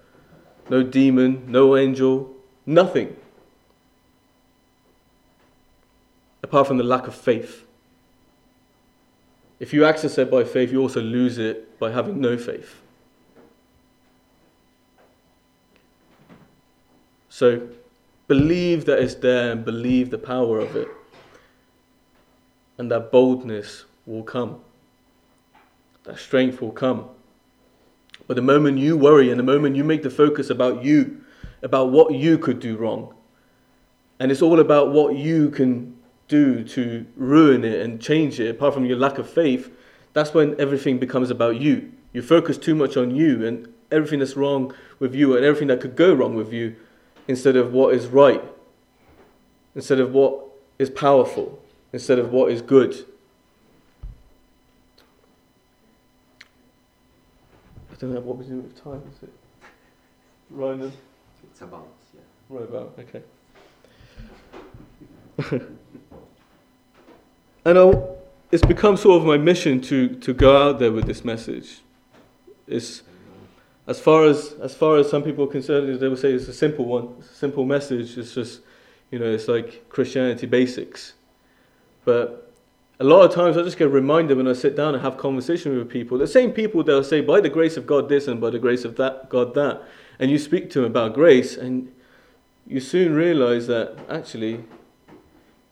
no 0.70 0.84
demon, 0.84 1.52
no 1.52 1.76
angel, 1.76 2.34
nothing. 2.66 3.16
Apart 6.44 6.68
from 6.68 6.78
the 6.78 6.84
lack 6.84 7.08
of 7.08 7.16
faith. 7.16 7.66
If 9.60 9.74
you 9.74 9.86
access 9.86 10.18
it 10.18 10.30
by 10.30 10.44
faith, 10.44 10.72
you 10.72 10.82
also 10.82 11.02
lose 11.02 11.38
it 11.38 11.80
by 11.80 11.92
having 11.92 12.22
no 12.22 12.38
faith. 12.38 12.82
So 17.30 17.68
believe 18.28 18.86
that 18.86 19.00
it's 19.00 19.16
there 19.16 19.52
and 19.52 19.64
believe 19.64 20.10
the 20.10 20.18
power 20.18 20.60
of 20.60 20.76
it. 20.76 20.88
And 22.78 22.92
that 22.92 23.12
boldness 23.12 23.86
will 24.06 24.24
come, 24.24 24.62
that 26.08 26.18
strength 26.18 26.62
will 26.62 26.72
come. 26.72 27.06
But 28.28 28.36
the 28.36 28.42
moment 28.42 28.80
you 28.80 28.98
worry 28.98 29.30
and 29.30 29.38
the 29.38 29.44
moment 29.44 29.76
you 29.76 29.84
make 29.84 30.04
the 30.04 30.10
focus 30.10 30.50
about 30.50 30.84
you, 30.84 31.22
about 31.62 31.92
what 31.92 32.14
you 32.14 32.38
could 32.38 32.60
do 32.60 32.78
wrong, 32.78 33.14
and 34.20 34.32
it's 34.32 34.42
all 34.42 34.60
about 34.60 34.92
what 34.92 35.16
you 35.16 35.50
can 35.50 35.96
do 36.28 36.64
to 36.64 37.06
ruin 37.16 37.64
it 37.64 37.82
and 37.82 38.02
change 38.02 38.40
it, 38.40 38.50
apart 38.50 38.74
from 38.74 38.86
your 38.86 38.98
lack 38.98 39.18
of 39.18 39.30
faith, 39.30 39.70
that's 40.14 40.34
when 40.34 40.60
everything 40.60 40.98
becomes 40.98 41.30
about 41.30 41.60
you. 41.60 41.92
You 42.14 42.22
focus 42.22 42.58
too 42.58 42.74
much 42.74 42.96
on 42.98 43.14
you 43.14 43.46
and 43.46 43.72
everything 43.92 44.20
that's 44.20 44.36
wrong 44.36 44.74
with 45.00 45.14
you 45.14 45.36
and 45.36 45.46
everything 45.46 45.68
that 45.68 45.82
could 45.82 45.96
go 45.96 46.14
wrong 46.14 46.36
with 46.36 46.52
you 46.54 46.76
instead 47.28 47.58
of 47.58 47.74
what 47.74 47.94
is 47.94 48.08
right, 48.08 48.44
instead 49.76 50.00
of 50.00 50.14
what 50.14 50.42
is 50.80 50.90
powerful, 50.90 51.62
instead 51.92 52.18
of 52.18 52.32
what 52.32 52.50
is 52.50 52.62
good. 52.62 53.06
Don't 58.00 58.14
know 58.14 58.20
what 58.20 58.38
we're 58.38 58.44
doing 58.44 58.64
with 58.64 58.82
time, 58.84 59.02
is 59.12 59.24
it? 59.24 59.34
Ryan, 60.50 60.92
It's 61.44 61.62
about, 61.62 61.88
yeah. 62.14 62.22
right 62.50 62.64
about, 62.64 62.98
okay. 63.00 63.24
and 67.66 67.78
I'll, 67.78 68.18
it's 68.52 68.66
become 68.66 68.98
sort 68.98 69.22
of 69.22 69.28
my 69.28 69.38
mission 69.38 69.82
to, 69.82 70.10
to 70.10 70.34
go 70.34 70.56
out 70.70 70.80
there 70.80 70.92
with 70.92 71.06
this 71.06 71.26
message. 71.26 71.82
It's, 72.68 73.04
as 73.88 74.00
far 74.00 74.26
as 74.26 74.54
as 74.62 74.76
far 74.76 74.98
as 74.98 75.10
some 75.10 75.24
people 75.24 75.46
are 75.46 75.52
concerned, 75.52 76.00
they 76.00 76.08
will 76.08 76.18
say 76.18 76.34
it's 76.34 76.50
a 76.50 76.54
simple 76.54 76.86
one, 76.86 77.16
it's 77.20 77.32
a 77.32 77.36
simple 77.36 77.66
message. 77.66 78.18
It's 78.18 78.34
just, 78.34 78.62
you 79.12 79.20
know, 79.20 79.26
it's 79.26 79.48
like 79.48 79.88
Christianity 79.88 80.46
basics. 80.46 81.14
But 82.04 82.47
a 83.00 83.04
lot 83.04 83.24
of 83.24 83.34
times 83.34 83.58
I 83.58 83.62
just 83.62 83.78
get 83.78 83.92
reminded 83.92 84.38
when 84.38 84.48
I 84.48 84.54
sit 84.54 84.76
down 84.76 84.96
and 84.96 85.04
have 85.04 85.18
conversation 85.18 85.78
with 85.78 85.90
people, 85.90 86.18
the 86.18 86.28
same 86.28 86.52
people 86.52 86.84
they'll 86.84 87.04
say, 87.04 87.22
by 87.22 87.40
the 87.40 87.50
grace 87.50 87.78
of 87.78 87.86
God 87.86 88.10
this 88.10 88.28
and 88.28 88.42
by 88.42 88.50
the 88.50 88.60
grace 88.60 88.86
of 88.86 88.96
that 88.96 89.30
God 89.30 89.54
that. 89.54 89.84
And 90.20 90.32
you 90.32 90.40
speak 90.40 90.72
to 90.72 90.82
them 90.82 90.92
about 90.92 91.14
grace 91.14 91.56
and 91.56 91.94
you 92.66 92.80
soon 92.80 93.14
realize 93.14 93.68
that 93.68 93.98
actually 94.10 94.64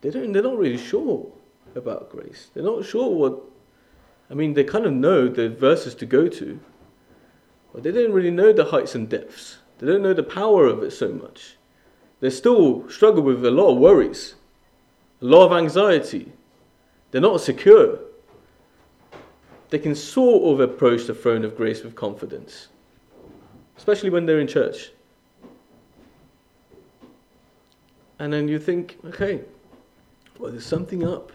they 0.02 0.12
don't 0.12 0.32
they're 0.32 0.44
not 0.44 0.58
really 0.58 0.78
sure 0.78 1.32
about 1.76 2.10
grace. 2.10 2.50
They're 2.54 2.64
not 2.64 2.86
sure 2.86 3.10
what 3.10 3.42
I 4.30 4.34
mean, 4.34 4.54
they 4.54 4.64
kind 4.64 4.86
of 4.86 4.94
know 4.94 5.28
the 5.28 5.50
verses 5.50 5.96
to 5.96 6.06
go 6.06 6.28
to, 6.28 6.60
but 7.74 7.84
they 7.84 7.92
don't 7.92 8.12
really 8.12 8.32
know 8.32 8.54
the 8.54 8.66
heights 8.66 8.96
and 8.96 9.10
depths. 9.10 9.58
They 9.80 9.88
don't 9.88 10.02
know 10.02 10.14
the 10.14 10.24
power 10.24 10.66
of 10.68 10.84
it 10.84 10.92
so 10.92 11.10
much. 11.10 11.58
They 12.22 12.30
still 12.30 12.90
struggle 12.90 13.24
with 13.24 13.46
a 13.46 13.52
lot 13.52 13.74
of 13.74 13.78
worries, 13.78 14.36
a 15.22 15.26
lot 15.26 15.48
of 15.48 15.58
anxiety. 15.58 16.32
They're 17.16 17.22
not 17.22 17.40
secure. 17.40 17.98
They 19.70 19.80
can 19.80 19.96
sort 19.96 20.54
of 20.54 20.60
approach 20.60 21.06
the 21.06 21.14
throne 21.14 21.46
of 21.46 21.56
grace 21.56 21.82
with 21.82 21.96
confidence, 21.96 22.68
especially 23.78 24.10
when 24.10 24.26
they're 24.26 24.42
in 24.42 24.48
church. 24.48 24.92
And 28.20 28.34
then 28.34 28.50
you 28.50 28.60
think, 28.60 28.98
okay, 29.06 29.40
well, 30.38 30.52
there's 30.52 30.66
something 30.66 31.08
up. 31.08 31.32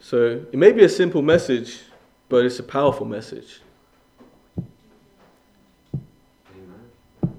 So 0.00 0.42
it 0.50 0.56
may 0.56 0.72
be 0.72 0.84
a 0.84 0.88
simple 0.88 1.20
message, 1.20 1.82
but 2.30 2.46
it's 2.46 2.58
a 2.58 2.62
powerful 2.62 3.04
message. 3.04 3.60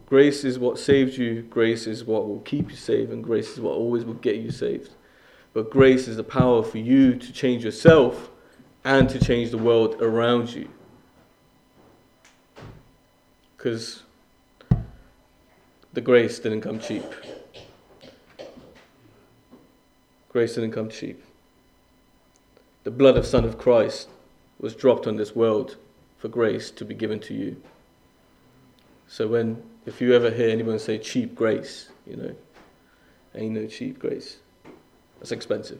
Grace 0.05 0.43
is 0.43 0.59
what 0.59 0.77
saves 0.77 1.17
you, 1.17 1.41
grace 1.41 1.87
is 1.87 2.05
what 2.05 2.27
will 2.27 2.41
keep 2.41 2.69
you 2.69 2.77
safe, 2.77 3.09
and 3.09 3.23
grace 3.23 3.53
is 3.53 3.59
what 3.59 3.73
always 3.73 4.05
will 4.05 4.13
get 4.13 4.35
you 4.35 4.51
saved. 4.51 4.91
But 5.57 5.71
grace 5.71 6.07
is 6.07 6.17
the 6.17 6.23
power 6.23 6.61
for 6.61 6.77
you 6.77 7.15
to 7.15 7.33
change 7.33 7.65
yourself 7.65 8.29
and 8.83 9.09
to 9.09 9.17
change 9.17 9.49
the 9.49 9.57
world 9.57 9.99
around 9.99 10.53
you. 10.53 10.69
Because 13.57 14.03
the 15.93 16.01
grace 16.01 16.37
didn't 16.37 16.61
come 16.61 16.79
cheap. 16.79 17.03
Grace 20.29 20.53
didn't 20.53 20.73
come 20.73 20.89
cheap. 20.89 21.23
The 22.83 22.91
blood 22.91 23.17
of 23.17 23.25
Son 23.25 23.43
of 23.43 23.57
Christ 23.57 24.09
was 24.59 24.75
dropped 24.75 25.07
on 25.07 25.15
this 25.15 25.35
world 25.35 25.77
for 26.19 26.27
grace 26.27 26.69
to 26.69 26.85
be 26.85 26.93
given 26.93 27.19
to 27.21 27.33
you. 27.33 27.59
So 29.07 29.27
when 29.27 29.63
if 29.87 30.01
you 30.01 30.13
ever 30.13 30.29
hear 30.29 30.49
anyone 30.49 30.77
say 30.77 30.99
cheap 30.99 31.33
grace, 31.33 31.89
you 32.05 32.15
know, 32.15 32.35
ain't 33.33 33.55
no 33.55 33.65
cheap 33.65 33.97
grace. 33.97 34.37
That's 35.19 35.31
expensive. 35.31 35.79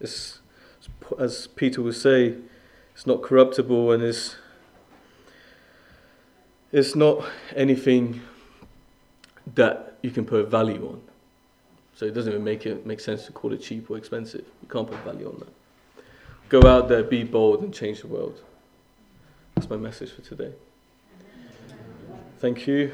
It's, 0.00 0.40
as 1.18 1.46
Peter 1.46 1.82
will 1.82 1.92
say, 1.92 2.34
it's 2.94 3.06
not 3.06 3.22
corruptible 3.22 3.92
and 3.92 4.02
it's, 4.02 4.36
it's 6.70 6.94
not 6.94 7.24
anything 7.54 8.20
that 9.54 9.96
you 10.02 10.10
can 10.10 10.24
put 10.24 10.48
value 10.48 10.86
on. 10.88 11.00
So 11.94 12.06
it 12.06 12.14
doesn't 12.14 12.32
even 12.32 12.44
make 12.44 12.66
it 12.66 12.86
make 12.86 13.00
sense 13.00 13.26
to 13.26 13.32
call 13.32 13.52
it 13.52 13.58
cheap 13.58 13.90
or 13.90 13.96
expensive. 13.96 14.44
You 14.62 14.68
can't 14.68 14.88
put 14.88 14.98
value 15.04 15.28
on 15.28 15.38
that. 15.40 16.04
Go 16.48 16.68
out 16.68 16.88
there, 16.88 17.02
be 17.02 17.24
bold, 17.24 17.62
and 17.62 17.72
change 17.72 18.00
the 18.00 18.08
world. 18.08 18.40
That's 19.54 19.68
my 19.68 19.76
message 19.76 20.10
for 20.12 20.22
today. 20.22 20.52
Thank 22.40 22.66
you. 22.66 22.92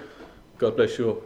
God 0.58 0.76
bless 0.76 0.98
you 0.98 1.10
all. 1.10 1.22